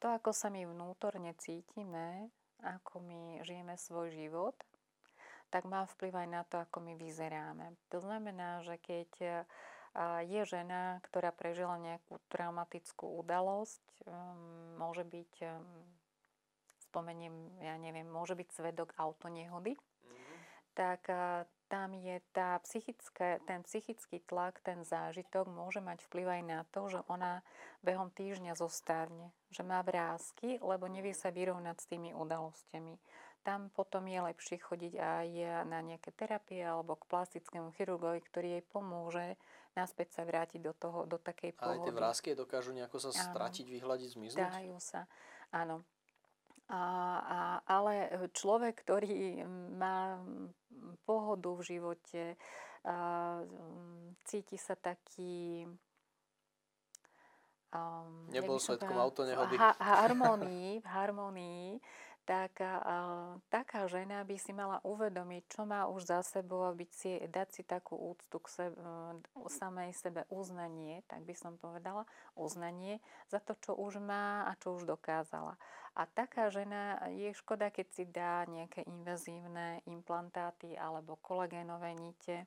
to, 0.00 0.06
ako 0.12 0.36
sa 0.36 0.52
my 0.52 0.68
vnútorne 0.68 1.32
cítime, 1.40 2.28
ako 2.60 3.00
my 3.00 3.40
žijeme 3.44 3.72
svoj 3.76 4.12
život, 4.12 4.56
tak 5.50 5.66
má 5.66 5.84
vplyv 5.84 6.14
aj 6.14 6.28
na 6.30 6.42
to, 6.46 6.62
ako 6.62 6.78
my 6.80 6.94
vyzeráme. 6.94 7.74
To 7.90 7.98
znamená, 7.98 8.62
že 8.62 8.78
keď 8.78 9.10
je 10.22 10.42
žena, 10.46 11.02
ktorá 11.10 11.34
prežila 11.34 11.74
nejakú 11.74 12.22
traumatickú 12.30 13.10
udalosť, 13.18 13.82
um, 14.06 14.78
môže 14.78 15.02
byť, 15.02 15.32
um, 15.50 15.66
spomeniem, 16.86 17.34
ja 17.58 17.74
neviem, 17.74 18.06
môže 18.06 18.38
byť 18.38 18.48
svedok 18.54 18.94
autonehody, 18.94 19.74
mm-hmm. 19.74 20.38
tak 20.78 21.10
tam 21.70 21.94
je 21.94 22.18
tá 22.34 22.58
psychické, 22.66 23.38
ten 23.46 23.62
psychický 23.62 24.18
tlak, 24.26 24.58
ten 24.66 24.82
zážitok 24.82 25.46
môže 25.46 25.78
mať 25.78 26.02
vplyv 26.10 26.26
aj 26.26 26.42
na 26.42 26.60
to, 26.74 26.90
že 26.90 27.06
ona 27.06 27.46
behom 27.86 28.10
týždňa 28.10 28.58
zostárne, 28.58 29.30
že 29.54 29.62
má 29.62 29.78
vrázky, 29.86 30.58
lebo 30.58 30.90
nevie 30.90 31.14
sa 31.14 31.30
vyrovnať 31.30 31.76
s 31.78 31.86
tými 31.86 32.10
udalosťami. 32.10 32.98
Tam 33.40 33.72
potom 33.72 34.04
je 34.04 34.20
lepšie 34.20 34.60
chodiť 34.60 34.94
aj 35.00 35.28
na 35.64 35.80
nejaké 35.80 36.12
terapie 36.12 36.60
alebo 36.60 36.96
k 36.96 37.08
plastickému 37.08 37.72
chirurgovi, 37.72 38.20
ktorý 38.20 38.60
jej 38.60 38.64
pomôže 38.68 39.40
naspäť 39.72 40.20
sa 40.20 40.22
vrátiť 40.26 40.60
do, 40.60 40.74
toho, 40.74 41.06
do 41.06 41.16
takej 41.16 41.56
pohody. 41.56 41.78
A 41.78 41.82
aj 41.82 41.86
tie 41.86 41.94
vrázky 41.94 42.28
dokážu 42.34 42.74
nejako 42.74 42.98
sa 42.98 43.10
áno. 43.14 43.22
stratiť, 43.32 43.66
vyhľadiť, 43.70 44.08
zmiznúť? 44.12 44.42
Dajú 44.42 44.76
sa, 44.82 45.06
áno. 45.54 45.86
A, 46.70 46.82
a, 47.18 47.38
ale 47.66 48.14
človek, 48.30 48.78
ktorý 48.86 49.42
má 49.74 50.22
pohodu 51.02 51.50
v 51.50 51.62
živote, 51.66 52.22
a, 52.86 53.42
cíti 54.26 54.54
sa 54.58 54.78
taký 54.78 55.66
um, 57.74 58.26
Nebol 58.30 58.58
svetkom 58.58 58.98
autonehody. 58.98 59.56
V 59.56 59.60
ha- 59.62 59.78
harmonii, 59.78 60.78
v 60.82 60.86
harmonii, 60.86 61.66
tak 62.30 62.62
uh, 62.62 63.42
taká 63.50 63.90
žena 63.90 64.22
by 64.22 64.38
si 64.38 64.54
mala 64.54 64.78
uvedomiť, 64.86 65.50
čo 65.50 65.66
má 65.66 65.90
už 65.90 66.06
za 66.06 66.22
sebou 66.22 66.62
a 66.62 66.72
si, 66.94 67.18
dať 67.26 67.48
si 67.50 67.62
takú 67.66 67.98
úctu 67.98 68.38
k 68.38 68.46
sebe, 68.46 68.78
uh, 68.78 69.50
samej 69.50 69.90
sebe 69.98 70.22
uznanie, 70.30 71.02
tak 71.10 71.26
by 71.26 71.34
som 71.34 71.58
povedala, 71.58 72.06
uznanie 72.38 73.02
za 73.26 73.42
to, 73.42 73.58
čo 73.58 73.74
už 73.74 73.98
má 73.98 74.46
a 74.46 74.54
čo 74.62 74.78
už 74.78 74.86
dokázala. 74.86 75.58
A 75.98 76.06
taká 76.06 76.54
žena 76.54 77.02
je 77.10 77.34
škoda, 77.34 77.74
keď 77.74 77.86
si 77.90 78.06
dá 78.06 78.46
nejaké 78.46 78.86
invazívne 78.86 79.82
implantáty 79.90 80.78
alebo 80.78 81.18
kolagénové 81.18 81.98
nite, 81.98 82.46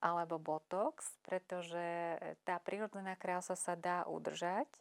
alebo 0.00 0.40
botox, 0.40 1.20
pretože 1.20 2.16
tá 2.48 2.56
prírodzená 2.64 3.12
krása 3.20 3.60
sa 3.60 3.76
dá 3.76 4.08
udržať 4.08 4.72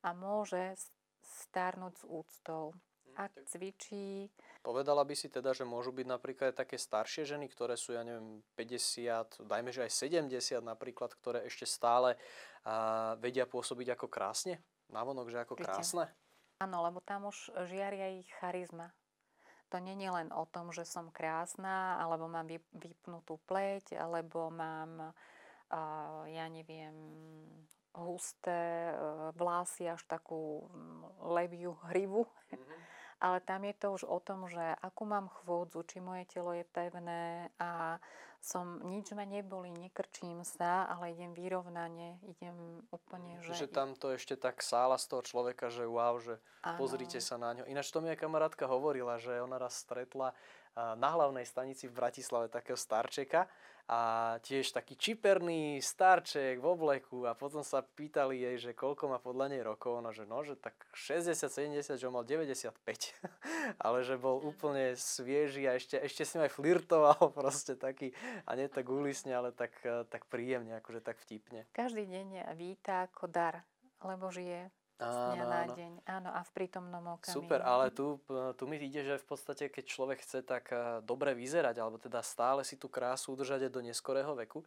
a 0.00 0.16
môže 0.16 0.72
starnúť 1.20 2.00
s 2.00 2.04
úctou. 2.08 2.72
Ak 3.14 3.34
cvičí... 3.46 4.28
Povedala 4.64 5.04
by 5.04 5.14
si 5.14 5.28
teda, 5.28 5.52
že 5.52 5.68
môžu 5.68 5.92
byť 5.92 6.06
napríklad 6.08 6.56
také 6.56 6.80
staršie 6.80 7.28
ženy, 7.28 7.46
ktoré 7.52 7.76
sú, 7.78 7.92
ja 7.94 8.02
neviem, 8.02 8.40
50, 8.56 9.44
dajme, 9.44 9.70
že 9.70 9.84
aj 9.86 9.92
70 9.92 10.64
napríklad, 10.64 11.12
ktoré 11.14 11.44
ešte 11.46 11.68
stále 11.68 12.16
a, 12.64 13.14
vedia 13.20 13.44
pôsobiť 13.44 13.94
ako 13.94 14.06
krásne? 14.08 14.58
Navonok, 14.88 15.30
že 15.30 15.38
ako 15.44 15.54
krásne? 15.58 16.10
Áno, 16.62 16.80
lebo 16.86 17.02
tam 17.02 17.28
už 17.28 17.52
žiaria 17.68 18.18
ich 18.18 18.30
charizma 18.40 18.94
to 19.74 19.82
není 19.82 20.06
len 20.06 20.30
o 20.30 20.46
tom, 20.46 20.70
že 20.70 20.86
som 20.86 21.10
krásna, 21.10 21.98
alebo 21.98 22.30
mám 22.30 22.46
vypnutú 22.70 23.42
pleť, 23.42 23.98
alebo 23.98 24.46
mám, 24.46 25.10
ja 26.30 26.46
neviem, 26.46 26.94
husté 27.94 28.90
e, 28.90 28.94
vlasy, 29.38 29.86
až 29.86 30.02
takú 30.06 30.66
leviu 31.22 31.78
hrivu. 31.90 32.26
Mm-hmm. 32.26 32.63
Ale 33.24 33.40
tam 33.40 33.64
je 33.64 33.72
to 33.80 33.96
už 33.96 34.04
o 34.04 34.20
tom, 34.20 34.44
že 34.52 34.60
akú 34.84 35.08
mám 35.08 35.32
chôdzu, 35.32 35.80
či 35.88 35.96
moje 36.04 36.28
telo 36.28 36.52
je 36.52 36.60
pevné 36.68 37.48
a 37.56 37.96
som, 38.44 38.76
nič 38.84 39.08
ma 39.16 39.24
neboli, 39.24 39.72
nekrčím 39.72 40.44
sa, 40.44 40.84
ale 40.84 41.16
idem 41.16 41.32
vyrovnane, 41.32 42.20
idem 42.28 42.84
úplne, 42.92 43.40
že... 43.40 43.56
Že 43.56 43.72
tam 43.72 43.96
to 43.96 44.12
ešte 44.12 44.36
tak 44.36 44.60
sála 44.60 45.00
z 45.00 45.08
toho 45.08 45.24
človeka, 45.24 45.72
že 45.72 45.88
wow, 45.88 46.20
že 46.20 46.36
ano. 46.60 46.76
pozrite 46.76 47.24
sa 47.24 47.40
na 47.40 47.56
ňo. 47.56 47.64
Ináč 47.64 47.88
to 47.88 48.04
mi 48.04 48.12
aj 48.12 48.20
kamarátka 48.20 48.68
hovorila, 48.68 49.16
že 49.16 49.40
ona 49.40 49.56
raz 49.56 49.80
stretla 49.80 50.36
na 50.74 51.08
hlavnej 51.14 51.46
stanici 51.46 51.86
v 51.86 51.96
Bratislave 51.96 52.50
takého 52.50 52.74
starčeka 52.74 53.46
a 53.84 54.00
tiež 54.40 54.72
taký 54.72 54.96
čiperný 54.96 55.76
starček 55.76 56.56
v 56.56 56.66
obleku 56.66 57.28
a 57.28 57.36
potom 57.36 57.60
sa 57.60 57.84
pýtali 57.84 58.40
jej, 58.40 58.56
že 58.56 58.70
koľko 58.72 59.12
má 59.12 59.20
podľa 59.20 59.52
nej 59.52 59.60
rokov, 59.60 60.00
no 60.00 60.08
že 60.08 60.24
no, 60.24 60.40
že 60.40 60.56
tak 60.56 60.72
60-70, 60.96 62.00
že 62.00 62.04
on 62.08 62.16
mal 62.16 62.24
95, 62.24 62.72
ale 63.84 63.98
že 64.00 64.16
bol 64.16 64.40
úplne 64.40 64.96
svieži 64.96 65.68
a 65.68 65.76
ešte, 65.76 66.00
ešte 66.00 66.24
si 66.24 66.40
aj 66.40 66.56
flirtoval 66.56 67.28
proste 67.36 67.76
taký, 67.76 68.16
a 68.48 68.56
nie 68.56 68.72
tak 68.72 68.88
úlisne, 68.88 69.36
ale 69.36 69.52
tak, 69.52 69.76
tak 70.08 70.24
príjemne, 70.32 70.80
akože 70.80 71.04
tak 71.04 71.20
vtipne. 71.20 71.68
Každý 71.76 72.08
deň 72.08 72.56
víta 72.56 73.04
ako 73.04 73.28
dar, 73.28 73.68
lebo 74.00 74.32
žije 74.32 74.72
Áno, 75.02 75.34
dňa 75.34 75.46
na 75.50 75.62
deň. 75.74 75.92
Áno, 76.06 76.30
a 76.30 76.40
v 76.46 76.50
prítomnom 76.54 77.18
okamihu. 77.18 77.34
Super, 77.34 77.66
ale 77.66 77.90
tu, 77.90 78.22
tu 78.30 78.64
mi 78.70 78.78
ide, 78.78 79.02
že 79.02 79.18
v 79.18 79.26
podstate, 79.26 79.66
keď 79.66 79.84
človek 79.90 80.18
chce 80.22 80.46
tak 80.46 80.70
eh, 80.70 81.02
dobre 81.02 81.34
vyzerať, 81.34 81.82
alebo 81.82 81.98
teda 81.98 82.22
stále 82.22 82.62
si 82.62 82.78
tú 82.78 82.86
krásu 82.86 83.34
udržať 83.34 83.66
do 83.74 83.82
neskorého 83.82 84.38
veku, 84.38 84.62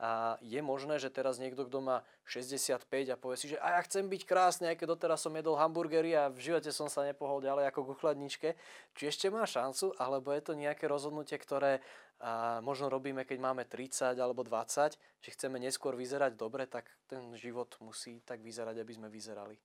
a 0.00 0.40
je 0.40 0.60
možné, 0.62 0.96
že 0.96 1.12
teraz 1.12 1.36
niekto, 1.36 1.68
kto 1.68 1.82
má 1.82 1.96
65 2.24 2.86
a 3.12 3.16
povie 3.16 3.36
si, 3.36 3.52
že 3.52 3.58
a 3.60 3.76
ja 3.76 3.80
chcem 3.84 4.08
byť 4.08 4.22
krásny, 4.24 4.64
aj 4.72 4.76
keď 4.80 4.86
doteraz 4.96 5.20
som 5.24 5.34
jedol 5.34 5.58
hamburgery 5.58 6.14
a 6.16 6.30
v 6.32 6.38
živote 6.40 6.70
som 6.70 6.86
sa 6.86 7.04
nepohol 7.04 7.42
ďalej 7.44 7.68
ako 7.68 7.92
ku 7.92 7.94
chladničke, 7.98 8.54
či 8.96 9.02
ešte 9.10 9.28
má 9.28 9.44
šancu, 9.44 9.92
alebo 10.00 10.32
je 10.32 10.42
to 10.42 10.52
nejaké 10.56 10.88
rozhodnutie, 10.88 11.36
ktoré 11.36 11.84
a 12.22 12.62
možno 12.62 12.86
robíme, 12.86 13.26
keď 13.26 13.38
máme 13.42 13.66
30 13.66 14.14
alebo 14.14 14.46
20, 14.46 14.94
že 14.94 15.30
chceme 15.34 15.58
neskôr 15.58 15.98
vyzerať 15.98 16.38
dobre, 16.38 16.70
tak 16.70 16.86
ten 17.10 17.34
život 17.34 17.74
musí 17.82 18.22
tak 18.22 18.38
vyzerať, 18.46 18.78
aby 18.78 18.92
sme 18.94 19.10
vyzerali. 19.10 19.58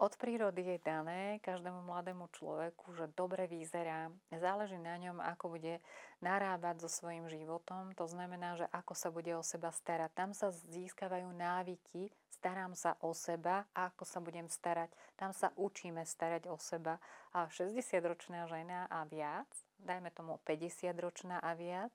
Od 0.00 0.16
prírody 0.16 0.64
je 0.64 0.78
dané 0.80 1.36
každému 1.44 1.84
mladému 1.84 2.24
človeku, 2.32 2.96
že 2.96 3.12
dobre 3.12 3.44
vyzerá. 3.44 4.08
Záleží 4.32 4.80
na 4.80 4.96
ňom, 4.96 5.20
ako 5.20 5.60
bude 5.60 5.84
narábať 6.24 6.80
so 6.80 6.88
svojím 6.88 7.28
životom. 7.28 7.92
To 8.00 8.08
znamená, 8.08 8.56
že 8.56 8.66
ako 8.72 8.96
sa 8.96 9.12
bude 9.12 9.36
o 9.36 9.44
seba 9.44 9.68
starať. 9.68 10.10
Tam 10.16 10.30
sa 10.32 10.48
získavajú 10.48 11.28
návyky, 11.36 12.08
starám 12.32 12.72
sa 12.72 12.96
o 13.04 13.12
seba 13.12 13.68
a 13.76 13.92
ako 13.92 14.08
sa 14.08 14.18
budem 14.24 14.48
starať. 14.48 14.88
Tam 15.14 15.36
sa 15.36 15.52
učíme 15.60 16.02
starať 16.08 16.48
o 16.48 16.56
seba. 16.56 16.96
A 17.36 17.52
60-ročná 17.52 18.48
žena 18.48 18.88
a 18.88 19.04
viac, 19.04 19.46
dajme 19.76 20.08
tomu 20.10 20.40
50-ročná 20.48 21.36
a 21.38 21.52
viac, 21.52 21.92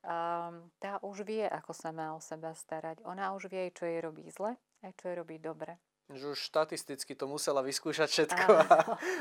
um, 0.00 0.64
tá 0.80 0.96
už 1.04 1.28
vie, 1.28 1.44
ako 1.44 1.76
sa 1.76 1.92
má 1.92 2.16
o 2.16 2.24
seba 2.24 2.56
starať. 2.56 3.04
Ona 3.04 3.36
už 3.36 3.52
vie, 3.52 3.68
čo 3.70 3.84
jej 3.84 4.00
robí 4.00 4.26
zle 4.32 4.56
a 4.80 4.86
čo 4.96 5.12
jej 5.12 5.16
robí 5.20 5.36
dobre. 5.36 5.76
Že 6.08 6.32
už 6.32 6.38
štatisticky 6.40 7.12
to 7.12 7.28
musela 7.28 7.60
vyskúšať 7.60 8.08
všetko 8.08 8.48
a, 8.48 8.64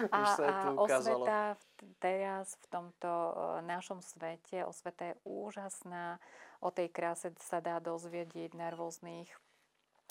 a 0.08 0.17
už 0.23 0.30
sa 0.39 0.45
a 0.47 0.54
tu 0.63 0.69
ukázalo. 0.80 1.28
osveta 1.28 1.60
teraz 2.00 2.56
v 2.63 2.65
tomto 2.71 3.12
e, 3.12 3.34
našom 3.65 4.00
svete, 4.02 4.65
osveta 4.65 5.13
je 5.13 5.15
úžasná. 5.28 6.17
O 6.63 6.73
tej 6.73 6.89
kráse 6.89 7.30
sa 7.43 7.62
dá 7.62 7.78
dozvedieť 7.78 8.58
na 8.58 8.73
rôznych 8.73 9.30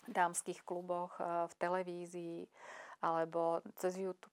dámskych 0.07 0.63
kluboch, 0.63 1.17
e, 1.19 1.49
v 1.51 1.55
televízii 1.59 2.41
alebo 3.03 3.65
cez 3.81 3.99
YouTube. 3.99 4.33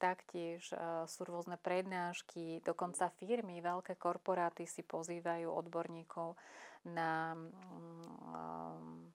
Taktiež 0.00 0.74
e, 0.74 0.76
sú 1.06 1.22
rôzne 1.24 1.60
prednášky, 1.60 2.60
dokonca 2.66 3.14
firmy, 3.20 3.62
veľké 3.62 3.94
korporáty 4.00 4.66
si 4.66 4.82
pozývajú 4.82 5.48
odborníkov 5.48 6.34
na 6.84 7.32
um, 7.32 9.08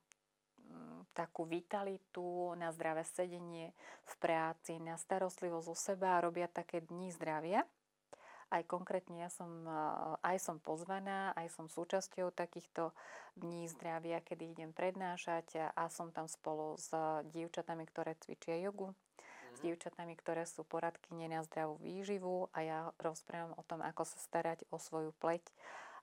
takú 1.14 1.44
vitalitu, 1.44 2.56
na 2.56 2.72
zdravé 2.72 3.04
sedenie 3.04 3.76
v 4.08 4.14
práci, 4.24 4.80
na 4.80 4.96
starostlivosť 4.96 5.68
o 5.68 5.76
seba 5.76 6.16
a 6.16 6.24
robia 6.24 6.48
také 6.48 6.80
dni 6.80 7.12
zdravia. 7.12 7.68
Aj 8.50 8.66
konkrétne 8.66 9.22
ja 9.22 9.30
som, 9.30 9.62
aj 10.26 10.38
som 10.42 10.58
pozvaná, 10.58 11.38
aj 11.38 11.54
som 11.54 11.70
súčasťou 11.70 12.34
takýchto 12.34 12.98
dní 13.38 13.70
zdravia, 13.70 14.26
kedy 14.26 14.58
idem 14.58 14.72
prednášať 14.74 15.70
a 15.78 15.86
som 15.94 16.10
tam 16.10 16.26
spolu 16.26 16.74
s 16.82 16.90
dievčatami, 17.30 17.86
ktoré 17.86 18.18
cvičia 18.18 18.58
jogu, 18.58 18.98
s 19.54 19.62
mhm. 19.62 19.66
dievčatami, 19.70 20.14
ktoré 20.18 20.50
sú 20.50 20.66
poradkyne 20.66 21.30
na 21.30 21.46
zdravú 21.46 21.78
výživu 21.78 22.50
a 22.50 22.66
ja 22.66 22.80
rozprávam 22.98 23.54
o 23.54 23.64
tom, 23.70 23.86
ako 23.86 24.02
sa 24.08 24.18
starať 24.18 24.66
o 24.74 24.82
svoju 24.82 25.14
pleť 25.22 25.46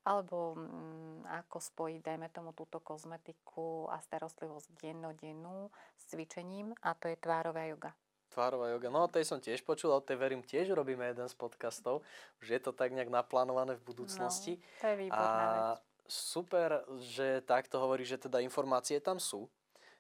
alebo 0.07 0.55
mm, 0.55 1.27
ako 1.42 1.59
spojiť, 1.59 2.01
dajme 2.07 2.31
tomu, 2.31 2.55
túto 2.55 2.79
kozmetiku 2.79 3.90
a 3.90 3.99
starostlivosť 3.99 4.79
dennodennú 4.79 5.66
s 5.99 6.03
cvičením 6.14 6.71
a 6.79 6.95
to 6.95 7.11
je 7.11 7.19
tvárová 7.19 7.66
yoga. 7.66 7.90
Tvárová 8.31 8.71
yoga, 8.71 8.87
no 8.87 9.11
tej 9.11 9.27
som 9.27 9.42
tiež 9.42 9.66
počul, 9.66 9.90
o 9.90 9.99
tej 9.99 10.14
verím 10.14 10.47
tiež 10.47 10.71
robíme 10.71 11.03
jeden 11.11 11.27
z 11.27 11.35
podcastov, 11.35 12.07
že 12.38 12.55
je 12.55 12.62
to 12.62 12.71
tak 12.71 12.95
nejak 12.95 13.11
naplánované 13.11 13.75
v 13.75 13.83
budúcnosti. 13.83 14.62
No, 14.62 14.79
to 14.79 14.87
je 14.87 14.97
výborná 15.11 15.27
a 15.27 15.51
vec. 15.51 15.83
Super, 16.07 16.87
že 17.03 17.42
takto 17.42 17.83
hovorí, 17.83 18.07
že 18.07 18.14
teda 18.14 18.38
informácie 18.38 19.03
tam 19.03 19.19
sú, 19.19 19.51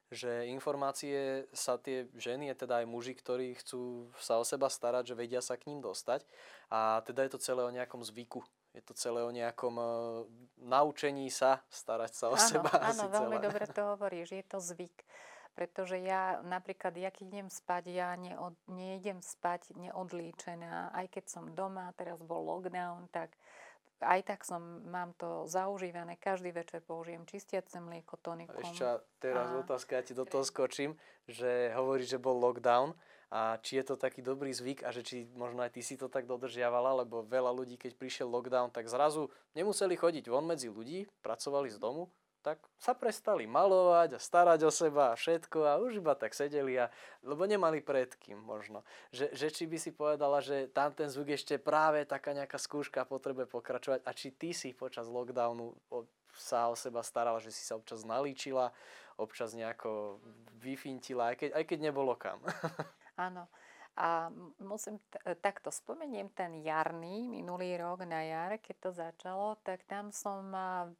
že 0.06 0.46
informácie 0.46 1.50
sa 1.50 1.82
tie 1.82 2.06
ženy, 2.14 2.54
teda 2.54 2.78
aj 2.78 2.86
muži, 2.86 3.18
ktorí 3.18 3.58
chcú 3.58 4.06
sa 4.22 4.38
o 4.38 4.46
seba 4.46 4.70
starať, 4.70 5.10
že 5.10 5.18
vedia 5.18 5.42
sa 5.42 5.58
k 5.58 5.66
ním 5.66 5.82
dostať. 5.82 6.22
A 6.70 7.02
teda 7.02 7.26
je 7.26 7.34
to 7.34 7.42
celé 7.42 7.66
o 7.66 7.74
nejakom 7.74 8.06
zvyku, 8.06 8.46
je 8.76 8.82
to 8.84 8.92
celé 8.92 9.24
o 9.24 9.32
nejakom 9.32 9.74
uh, 9.80 9.88
naučení 10.60 11.32
sa 11.32 11.64
starať 11.72 12.12
sa 12.12 12.26
o 12.28 12.36
áno, 12.36 12.44
seba. 12.44 12.70
Áno, 12.76 13.08
veľmi 13.08 13.40
dobre 13.40 13.64
to 13.72 13.96
hovoríš, 13.96 14.36
je 14.36 14.44
to 14.44 14.60
zvyk. 14.60 15.00
Pretože 15.56 15.96
ja 15.96 16.44
napríklad, 16.44 16.92
ja 17.00 17.08
keď 17.08 17.32
idem 17.32 17.48
spať, 17.48 17.88
ja 17.88 18.12
neod, 18.20 18.52
neidem 18.68 19.24
spať 19.24 19.72
neodlíčená. 19.72 20.92
Aj 20.92 21.08
keď 21.08 21.24
som 21.32 21.48
doma, 21.56 21.96
teraz 21.96 22.20
bol 22.20 22.44
lockdown, 22.44 23.08
tak 23.08 23.32
aj 24.04 24.20
tak 24.28 24.44
som, 24.44 24.84
mám 24.84 25.16
to 25.16 25.48
zaužívané. 25.48 26.20
Každý 26.20 26.52
večer 26.52 26.84
použijem 26.84 27.24
čistiace 27.24 27.80
mlieko, 27.80 28.20
tonikum. 28.20 28.60
Ešte 28.60 29.00
teraz 29.16 29.48
a... 29.48 29.64
otázka, 29.64 29.96
ja 29.96 30.04
ti 30.04 30.12
do 30.12 30.28
toho 30.28 30.44
skočím, 30.44 30.92
že 31.24 31.72
hovorí, 31.72 32.04
že 32.04 32.20
bol 32.20 32.36
lockdown 32.36 32.92
a 33.30 33.58
či 33.58 33.82
je 33.82 33.84
to 33.90 33.94
taký 33.98 34.22
dobrý 34.22 34.54
zvyk 34.54 34.86
a 34.86 34.94
že 34.94 35.02
či 35.02 35.16
možno 35.34 35.66
aj 35.66 35.74
ty 35.74 35.82
si 35.82 35.98
to 35.98 36.06
tak 36.06 36.30
dodržiavala, 36.30 37.02
lebo 37.02 37.26
veľa 37.26 37.50
ľudí, 37.50 37.74
keď 37.74 37.98
prišiel 37.98 38.30
lockdown, 38.30 38.70
tak 38.70 38.86
zrazu 38.86 39.26
nemuseli 39.58 39.98
chodiť 39.98 40.30
von 40.30 40.46
medzi 40.46 40.70
ľudí, 40.70 41.10
pracovali 41.26 41.66
z 41.66 41.82
domu, 41.82 42.06
tak 42.46 42.62
sa 42.78 42.94
prestali 42.94 43.42
malovať 43.42 44.14
a 44.14 44.22
starať 44.22 44.60
o 44.62 44.70
seba 44.70 45.10
a 45.10 45.18
všetko 45.18 45.58
a 45.66 45.82
už 45.82 45.98
iba 45.98 46.14
tak 46.14 46.30
sedeli 46.30 46.78
a, 46.78 46.86
lebo 47.26 47.42
nemali 47.42 47.82
pred 47.82 48.14
kým 48.14 48.38
možno. 48.38 48.86
Že, 49.10 49.34
že 49.34 49.46
či 49.50 49.64
by 49.66 49.78
si 49.82 49.90
povedala, 49.90 50.38
že 50.38 50.70
tam 50.70 50.94
ten 50.94 51.10
zvuk 51.10 51.34
ešte 51.34 51.58
práve 51.58 52.06
taká 52.06 52.30
nejaká 52.30 52.54
skúška 52.54 53.02
potrebuje 53.02 53.50
pokračovať 53.50 54.06
a 54.06 54.10
či 54.14 54.30
ty 54.30 54.54
si 54.54 54.70
počas 54.70 55.10
lockdownu 55.10 55.74
sa 56.38 56.70
o 56.70 56.78
seba 56.78 57.02
starala, 57.02 57.42
že 57.42 57.50
si 57.50 57.66
sa 57.66 57.74
občas 57.74 58.06
nalíčila, 58.06 58.70
občas 59.18 59.50
nejako 59.50 60.22
vyfintila, 60.62 61.34
aj 61.34 61.36
keď, 61.42 61.50
aj 61.50 61.64
keď 61.66 61.78
nebolo 61.82 62.14
kam. 62.14 62.38
Áno. 63.16 63.48
A 63.96 64.28
musím, 64.60 65.00
t- 65.08 65.20
takto 65.40 65.72
spomeniem 65.72 66.28
ten 66.36 66.60
jarný, 66.60 67.32
minulý 67.32 67.80
rok 67.80 68.04
na 68.04 68.20
jar, 68.28 68.60
keď 68.60 68.76
to 68.76 68.90
začalo, 68.92 69.56
tak 69.64 69.88
tam 69.88 70.12
som 70.12 70.52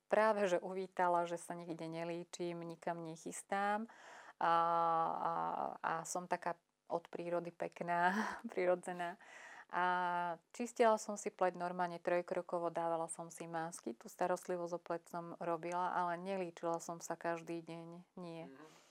práve 0.09 0.49
že 0.49 0.57
uvítala, 0.65 1.29
že 1.29 1.37
sa 1.37 1.53
nikde 1.53 1.85
nelíčim, 1.85 2.57
nikam 2.57 3.05
nechystám 3.05 3.85
a, 4.41 4.55
a, 5.13 5.33
a 5.85 5.93
som 6.09 6.25
taká 6.25 6.57
od 6.89 7.05
prírody 7.13 7.53
pekná, 7.53 8.17
prirodzená. 8.53 9.21
A 9.75 9.85
čistila 10.55 10.97
som 10.97 11.19
si 11.19 11.29
pleť 11.29 11.59
normálne 11.59 11.99
trojkrokovo, 11.99 12.71
dávala 12.71 13.11
som 13.11 13.29
si 13.35 13.51
masky, 13.51 13.93
tú 13.99 14.07
starostlivosť 14.07 14.73
o 14.73 14.81
pleť 14.81 15.03
som 15.11 15.25
robila, 15.43 15.91
ale 15.93 16.17
nelíčila 16.23 16.79
som 16.79 17.03
sa 17.03 17.19
každý 17.19 17.61
deň, 17.67 17.87
nie. 18.17 18.47
Mm-hmm. 18.47 18.86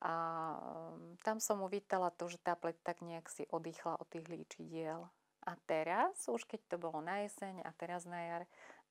A 0.00 0.12
mm, 0.56 1.20
tam 1.20 1.38
som 1.38 1.60
uvítala 1.60 2.08
to, 2.12 2.32
že 2.32 2.40
tá 2.40 2.56
pleť 2.56 2.80
tak 2.80 3.04
nejak 3.04 3.28
si 3.28 3.44
oddychla 3.52 4.00
od 4.00 4.08
tých 4.08 4.26
líčidiel. 4.28 5.04
A 5.44 5.52
teraz, 5.64 6.28
už 6.28 6.44
keď 6.44 6.60
to 6.68 6.76
bolo 6.76 7.00
na 7.00 7.24
jeseň 7.24 7.64
a 7.64 7.70
teraz 7.76 8.04
na 8.04 8.20
jar, 8.20 8.42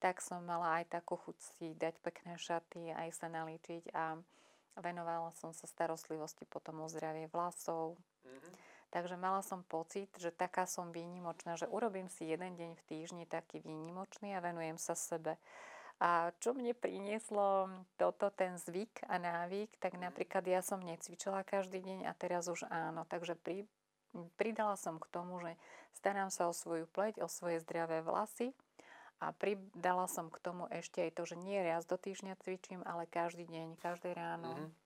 tak 0.01 0.21
som 0.21 0.41
mala 0.41 0.81
aj 0.81 0.89
takú 0.89 1.17
chuť 1.17 1.37
si 1.37 1.65
dať 1.77 1.97
pekné 2.01 2.39
šaty, 2.39 2.93
aj 2.93 3.09
sa 3.13 3.27
nalíčiť 3.29 3.93
a 3.93 4.17
venovala 4.79 5.29
som 5.35 5.51
sa 5.51 5.67
starostlivosti 5.67 6.47
potom 6.47 6.81
o 6.81 6.87
zdravie 6.87 7.29
vlasov. 7.29 7.99
Mm-hmm. 8.25 8.53
Takže 8.89 9.15
mala 9.21 9.45
som 9.45 9.61
pocit, 9.61 10.09
že 10.17 10.33
taká 10.33 10.65
som 10.65 10.89
výnimočná, 10.89 11.53
že 11.53 11.69
urobím 11.69 12.09
si 12.09 12.25
jeden 12.25 12.57
deň 12.57 12.71
v 12.73 12.85
týždni 12.89 13.25
taký 13.29 13.61
výnimočný 13.61 14.33
a 14.33 14.41
venujem 14.41 14.81
sa 14.81 14.97
sebe. 14.97 15.37
A 15.99 16.31
čo 16.39 16.55
mne 16.55 16.71
prinieslo 16.71 17.67
toto, 17.99 18.31
ten 18.31 18.55
zvyk 18.55 19.03
a 19.11 19.19
návyk, 19.19 19.75
tak 19.83 19.99
napríklad 19.99 20.47
ja 20.47 20.63
som 20.63 20.79
necvičila 20.79 21.43
každý 21.43 21.83
deň 21.83 22.07
a 22.07 22.15
teraz 22.15 22.47
už 22.47 22.71
áno. 22.71 23.03
Takže 23.03 23.35
pri, 23.35 23.67
pridala 24.39 24.79
som 24.79 24.95
k 24.95 25.11
tomu, 25.11 25.43
že 25.43 25.59
starám 25.99 26.31
sa 26.31 26.47
o 26.47 26.55
svoju 26.55 26.87
pleť, 26.87 27.19
o 27.19 27.27
svoje 27.27 27.59
zdravé 27.59 27.99
vlasy 27.99 28.55
a 29.19 29.35
pridala 29.35 30.07
som 30.07 30.31
k 30.31 30.39
tomu 30.39 30.71
ešte 30.71 31.03
aj 31.03 31.19
to, 31.19 31.23
že 31.27 31.35
nie 31.35 31.59
raz 31.59 31.83
do 31.83 31.99
týždňa 31.99 32.39
cvičím, 32.39 32.79
ale 32.87 33.03
každý 33.03 33.43
deň, 33.51 33.75
každé 33.83 34.15
ráno. 34.15 34.55
Mm-hmm. 34.55 34.78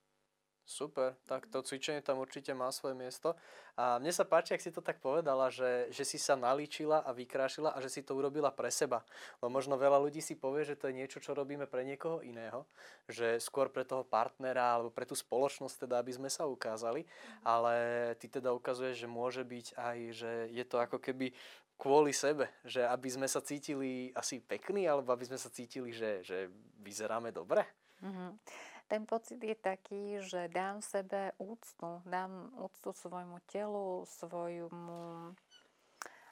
Super, 0.63 1.19
tak 1.27 1.51
to 1.51 1.59
cvičenie 1.59 1.99
tam 1.99 2.23
určite 2.23 2.55
má 2.55 2.71
svoje 2.71 2.95
miesto. 2.95 3.35
A 3.75 3.99
mne 3.99 4.15
sa 4.15 4.23
páči, 4.23 4.55
ak 4.55 4.63
si 4.63 4.71
to 4.71 4.79
tak 4.79 5.03
povedala, 5.03 5.51
že, 5.51 5.91
že 5.91 6.07
si 6.07 6.15
sa 6.15 6.39
nalíčila 6.39 7.03
a 7.03 7.11
vykrášila 7.11 7.75
a 7.75 7.83
že 7.83 7.91
si 7.91 7.99
to 7.99 8.15
urobila 8.15 8.47
pre 8.47 8.71
seba. 8.71 9.03
Lebo 9.43 9.59
možno 9.59 9.75
veľa 9.75 9.99
ľudí 9.99 10.23
si 10.23 10.39
povie, 10.39 10.63
že 10.63 10.79
to 10.79 10.87
je 10.87 10.95
niečo, 10.95 11.19
čo 11.19 11.35
robíme 11.35 11.67
pre 11.67 11.83
niekoho 11.83 12.23
iného. 12.23 12.63
Že 13.11 13.43
skôr 13.43 13.67
pre 13.67 13.83
toho 13.83 14.07
partnera 14.07 14.79
alebo 14.79 14.87
pre 14.87 15.03
tú 15.03 15.19
spoločnosť, 15.19 15.83
teda, 15.83 15.99
aby 15.99 16.15
sme 16.15 16.31
sa 16.31 16.47
ukázali. 16.47 17.03
Ale 17.43 17.75
ty 18.23 18.31
teda 18.31 18.55
ukazuješ, 18.55 19.03
že 19.03 19.07
môže 19.11 19.43
byť 19.43 19.75
aj, 19.75 19.97
že 20.15 20.31
je 20.47 20.63
to 20.63 20.79
ako 20.79 21.03
keby 21.03 21.35
kvôli 21.75 22.15
sebe, 22.15 22.47
že 22.63 22.87
aby 22.87 23.09
sme 23.11 23.27
sa 23.27 23.43
cítili 23.43 24.15
asi 24.15 24.39
pekní, 24.39 24.87
alebo 24.87 25.11
aby 25.11 25.27
sme 25.27 25.35
sa 25.35 25.51
cítili, 25.51 25.91
že, 25.91 26.23
že 26.23 26.47
vyzeráme 26.79 27.35
dobre. 27.35 27.67
Mm-hmm 27.99 28.71
ten 28.93 29.09
pocit 29.09 29.41
je 29.41 29.57
taký, 29.57 30.21
že 30.21 30.53
dám 30.53 30.77
sebe 30.85 31.33
úctu, 31.41 32.05
dám 32.05 32.53
úctu 32.61 32.93
svojmu 32.93 33.41
telu, 33.49 34.05
svojmu 34.05 35.33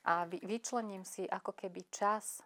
a 0.05 0.29
vyčlením 0.29 1.01
si 1.01 1.25
ako 1.25 1.57
keby 1.57 1.81
čas, 1.89 2.45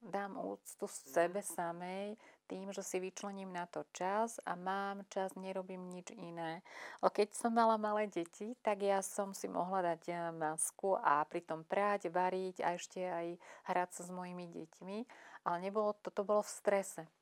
dám 0.00 0.40
úctu 0.40 0.88
sebe 0.88 1.44
samej 1.44 2.16
tým, 2.48 2.72
že 2.72 2.80
si 2.80 3.04
vyčlením 3.04 3.52
na 3.52 3.68
to 3.68 3.84
čas 3.92 4.40
a 4.48 4.56
mám 4.56 5.04
čas, 5.12 5.36
nerobím 5.36 5.92
nič 5.92 6.08
iné. 6.16 6.64
Keď 7.04 7.36
som 7.36 7.52
mala 7.52 7.76
malé 7.76 8.08
deti, 8.08 8.56
tak 8.64 8.80
ja 8.80 9.04
som 9.04 9.36
si 9.36 9.44
mohla 9.44 9.92
dať 9.92 10.02
eh, 10.08 10.18
masku 10.32 10.96
a 10.96 11.20
pritom 11.28 11.68
práť, 11.68 12.08
variť 12.08 12.64
a 12.64 12.80
ešte 12.80 13.04
aj 13.04 13.36
hrať 13.68 13.88
sa 13.92 14.02
s 14.08 14.10
mojimi 14.10 14.48
deťmi, 14.48 14.98
ale 15.44 15.56
nebolo, 15.60 15.92
toto 16.00 16.24
bolo 16.24 16.40
v 16.40 16.48
strese. 16.48 17.19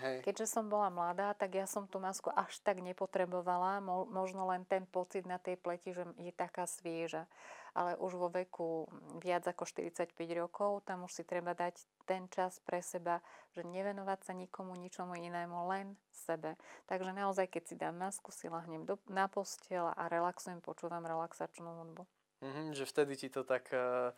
Hej. 0.00 0.24
Keďže 0.24 0.46
som 0.48 0.72
bola 0.72 0.88
mladá, 0.88 1.36
tak 1.36 1.52
ja 1.52 1.68
som 1.68 1.84
tú 1.84 2.00
masku 2.00 2.32
až 2.32 2.56
tak 2.64 2.80
nepotrebovala. 2.80 3.84
Možno 4.08 4.48
len 4.48 4.64
ten 4.64 4.88
pocit 4.88 5.28
na 5.28 5.36
tej 5.36 5.60
pleti, 5.60 5.92
že 5.92 6.08
je 6.16 6.32
taká 6.32 6.64
svieža. 6.64 7.28
Ale 7.76 7.96
už 8.00 8.16
vo 8.16 8.28
veku 8.28 8.88
viac 9.20 9.44
ako 9.48 9.64
45 9.64 10.12
rokov, 10.36 10.84
tam 10.84 11.08
už 11.08 11.12
si 11.12 11.22
treba 11.24 11.56
dať 11.56 11.80
ten 12.04 12.28
čas 12.28 12.60
pre 12.64 12.84
seba, 12.84 13.24
že 13.56 13.64
nevenovať 13.64 14.28
sa 14.28 14.32
nikomu, 14.36 14.76
ničomu 14.76 15.16
inému, 15.16 15.68
len 15.72 15.96
sebe. 16.12 16.60
Takže 16.84 17.16
naozaj, 17.16 17.48
keď 17.48 17.62
si 17.64 17.74
dám 17.76 17.96
masku, 17.96 18.28
si 18.28 18.52
lahnem 18.52 18.84
do, 18.84 19.00
na 19.08 19.24
postiel 19.24 19.88
a 19.88 20.08
relaxujem, 20.12 20.60
počúvam 20.60 21.04
relaxačnú 21.04 21.68
hudbu. 21.68 22.04
Mm-hmm, 22.44 22.66
že 22.76 22.84
vtedy 22.84 23.12
ti 23.16 23.28
to 23.32 23.40
tak 23.46 23.70
uh, 23.72 24.12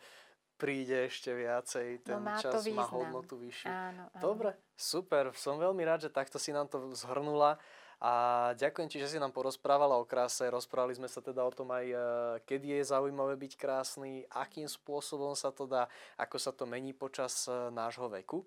príde 0.55 1.11
ešte 1.11 1.35
viacej, 1.35 1.87
no 1.99 2.03
ten 2.03 2.19
no 2.23 2.35
čas 2.39 2.63
to 2.63 2.71
má 2.71 2.87
hodnotu 2.87 3.35
vyššiu. 3.35 3.67
Áno, 3.67 4.03
áno. 4.11 4.21
Dobre, 4.23 4.49
super, 4.75 5.35
som 5.35 5.59
veľmi 5.59 5.83
rád, 5.83 6.07
že 6.07 6.11
takto 6.11 6.39
si 6.39 6.55
nám 6.55 6.71
to 6.71 6.95
zhrnula 6.95 7.59
a 7.99 8.13
ďakujem 8.59 8.91
ti, 8.91 8.97
že 8.99 9.15
si 9.15 9.17
nám 9.19 9.31
porozprávala 9.31 9.95
o 9.95 10.03
kráse. 10.03 10.43
Rozprávali 10.51 10.99
sme 10.99 11.07
sa 11.07 11.23
teda 11.23 11.43
o 11.43 11.51
tom 11.51 11.71
aj, 11.71 11.85
e, 11.87 11.97
kedy 12.43 12.79
je 12.79 12.91
zaujímavé 12.91 13.39
byť 13.39 13.53
krásny, 13.55 14.27
akým 14.27 14.67
spôsobom 14.67 15.31
sa 15.31 15.51
to 15.55 15.63
dá, 15.63 15.87
ako 16.19 16.35
sa 16.35 16.51
to 16.51 16.67
mení 16.67 16.91
počas 16.91 17.47
e, 17.47 17.71
nášho 17.71 18.11
veku 18.11 18.43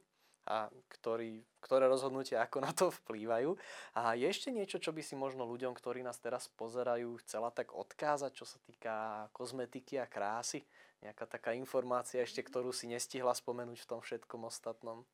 a 0.49 0.73
ktorý, 0.89 1.45
ktoré 1.61 1.85
rozhodnutia 1.85 2.41
ako 2.49 2.59
na 2.65 2.73
to 2.73 2.89
vplývajú. 3.05 3.53
A 4.01 4.17
je 4.17 4.25
ešte 4.25 4.49
niečo, 4.49 4.81
čo 4.81 4.97
by 4.97 5.05
si 5.05 5.13
možno 5.15 5.45
ľuďom, 5.45 5.77
ktorí 5.77 6.01
nás 6.01 6.17
teraz 6.17 6.49
pozerajú, 6.57 7.21
chcela 7.23 7.53
tak 7.53 7.77
odkázať, 7.77 8.33
čo 8.33 8.49
sa 8.49 8.59
týka 8.65 9.29
kozmetiky 9.37 10.01
a 10.01 10.09
krásy? 10.09 10.65
Nejaká 11.05 11.31
taká 11.31 11.55
informácia 11.55 12.25
ešte, 12.25 12.43
ktorú 12.43 12.75
si 12.75 12.91
nestihla 12.91 13.31
spomenúť 13.31 13.79
v 13.85 13.91
tom 13.93 14.01
všetkom 14.03 14.49
ostatnom? 14.49 15.07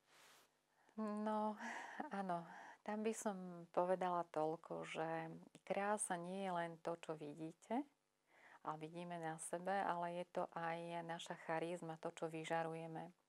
No, 0.97 1.59
áno. 2.09 2.47
Tam 2.85 3.01
by 3.01 3.13
som 3.17 3.65
povedala 3.73 4.29
toľko, 4.29 4.85
že 4.85 5.09
krása 5.65 6.21
nie 6.21 6.45
je 6.45 6.51
len 6.53 6.71
to, 6.85 6.93
čo 7.01 7.17
vidíte 7.17 7.81
a 8.65 8.77
vidíme 8.77 9.17
na 9.17 9.37
sebe, 9.37 9.73
ale 9.73 10.21
je 10.21 10.25
to 10.33 10.43
aj 10.53 11.05
naša 11.05 11.33
charizma, 11.45 11.97
to, 12.01 12.13
čo 12.13 12.29
vyžarujeme. 12.29 13.24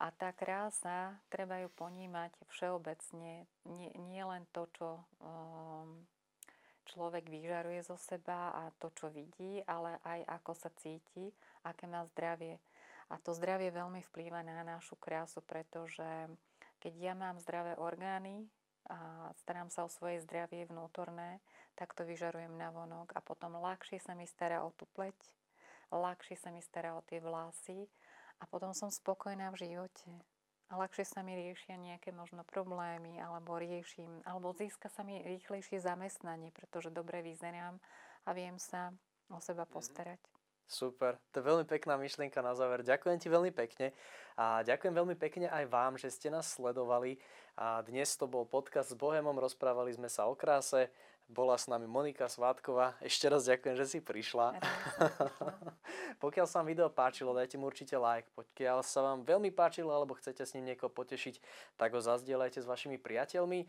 A 0.00 0.08
tá 0.16 0.32
krása, 0.32 1.12
treba 1.28 1.60
ju 1.60 1.68
ponímať 1.76 2.32
všeobecne, 2.48 3.44
nie, 3.68 3.90
nie 4.00 4.24
len 4.24 4.48
to, 4.48 4.64
čo 4.72 5.04
um, 5.20 6.08
človek 6.88 7.28
vyžaruje 7.28 7.84
zo 7.84 8.00
seba 8.00 8.48
a 8.56 8.72
to, 8.80 8.88
čo 8.96 9.12
vidí, 9.12 9.60
ale 9.68 10.00
aj 10.00 10.40
ako 10.40 10.52
sa 10.56 10.72
cíti, 10.80 11.28
aké 11.68 11.84
má 11.84 12.00
zdravie. 12.16 12.56
A 13.12 13.20
to 13.20 13.36
zdravie 13.36 13.68
veľmi 13.68 14.00
vplýva 14.08 14.40
na 14.40 14.64
našu 14.64 14.96
krásu, 14.96 15.44
pretože 15.44 16.32
keď 16.80 16.92
ja 16.96 17.12
mám 17.12 17.36
zdravé 17.36 17.76
orgány 17.76 18.48
a 18.88 19.28
starám 19.44 19.68
sa 19.68 19.84
o 19.84 19.92
svoje 19.92 20.24
zdravie 20.24 20.64
vnútorné, 20.64 21.44
tak 21.76 21.92
to 21.92 22.08
vyžarujem 22.08 22.56
na 22.56 22.72
vonok 22.72 23.12
a 23.12 23.20
potom 23.20 23.60
ľahšie 23.60 24.00
sa 24.00 24.16
mi 24.16 24.24
stará 24.24 24.64
o 24.64 24.72
tú 24.72 24.88
pleť, 24.96 25.18
ľahšie 25.92 26.40
sa 26.40 26.48
mi 26.48 26.64
stará 26.64 26.96
o 26.96 27.04
tie 27.04 27.20
vlasy 27.20 27.84
a 28.40 28.44
potom 28.48 28.72
som 28.72 28.88
spokojná 28.88 29.52
v 29.52 29.68
živote. 29.68 30.10
A 30.70 30.78
ľahšie 30.78 31.02
sa 31.02 31.20
mi 31.26 31.34
riešia 31.34 31.74
nejaké 31.74 32.14
možno 32.14 32.46
problémy, 32.46 33.18
alebo 33.18 33.58
riešim, 33.58 34.22
alebo 34.22 34.54
získa 34.54 34.86
sa 34.86 35.02
mi 35.02 35.18
rýchlejšie 35.20 35.82
zamestnanie, 35.82 36.54
pretože 36.54 36.94
dobre 36.94 37.26
vyzerám 37.26 37.76
a 38.24 38.30
viem 38.32 38.54
sa 38.56 38.94
o 39.28 39.42
seba 39.42 39.66
mhm. 39.66 39.72
postarať. 39.74 40.20
Super, 40.70 41.18
to 41.34 41.42
je 41.42 41.48
veľmi 41.50 41.66
pekná 41.66 41.98
myšlienka 41.98 42.38
na 42.46 42.54
záver. 42.54 42.86
Ďakujem 42.86 43.18
ti 43.18 43.26
veľmi 43.26 43.50
pekne 43.50 43.90
a 44.38 44.62
ďakujem 44.62 44.94
veľmi 44.94 45.18
pekne 45.18 45.50
aj 45.50 45.66
vám, 45.66 45.98
že 45.98 46.14
ste 46.14 46.30
nás 46.30 46.46
sledovali. 46.46 47.18
A 47.58 47.82
dnes 47.82 48.14
to 48.14 48.30
bol 48.30 48.46
podcast 48.46 48.94
s 48.94 48.94
Bohemom, 48.94 49.34
rozprávali 49.34 49.90
sme 49.90 50.06
sa 50.06 50.30
o 50.30 50.38
kráse. 50.38 50.86
Bola 51.30 51.54
s 51.54 51.70
nami 51.70 51.86
Monika 51.86 52.26
Svátková. 52.26 52.98
Ešte 52.98 53.30
raz 53.30 53.46
ďakujem, 53.46 53.74
že 53.78 53.86
si 53.86 53.98
prišla. 54.10 54.58
Pokiaľ 56.22 56.46
sa 56.50 56.60
vám 56.60 56.68
video 56.74 56.90
páčilo, 56.90 57.30
dajte 57.30 57.56
mu 57.56 57.70
určite 57.70 57.94
like. 57.94 58.26
Pokiaľ 58.34 58.82
sa 58.82 59.00
vám 59.00 59.22
veľmi 59.22 59.54
páčilo 59.54 59.94
alebo 59.94 60.18
chcete 60.18 60.42
s 60.42 60.52
ním 60.58 60.74
niekoho 60.74 60.90
potešiť, 60.90 61.38
tak 61.78 61.94
ho 61.94 62.02
zazdieľajte 62.02 62.60
s 62.60 62.66
vašimi 62.66 62.98
priateľmi 62.98 63.64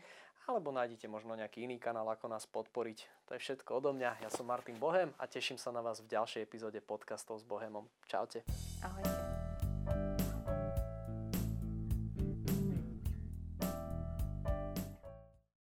alebo 0.50 0.74
nájdete 0.74 1.06
možno 1.06 1.38
nejaký 1.38 1.70
iný 1.70 1.78
kanál, 1.78 2.10
ako 2.10 2.26
nás 2.26 2.50
podporiť. 2.50 3.30
To 3.30 3.38
je 3.38 3.42
všetko 3.46 3.78
odo 3.78 3.94
mňa. 3.94 4.26
Ja 4.26 4.30
som 4.30 4.50
Martin 4.50 4.74
Bohem 4.74 5.14
a 5.14 5.30
teším 5.30 5.54
sa 5.54 5.70
na 5.70 5.78
vás 5.78 6.02
v 6.02 6.10
ďalšej 6.10 6.42
epizóde 6.42 6.82
podcastov 6.82 7.38
s 7.38 7.46
Bohemom. 7.46 7.86
Čaute. 8.10 8.42
Ahojte. 8.82 9.41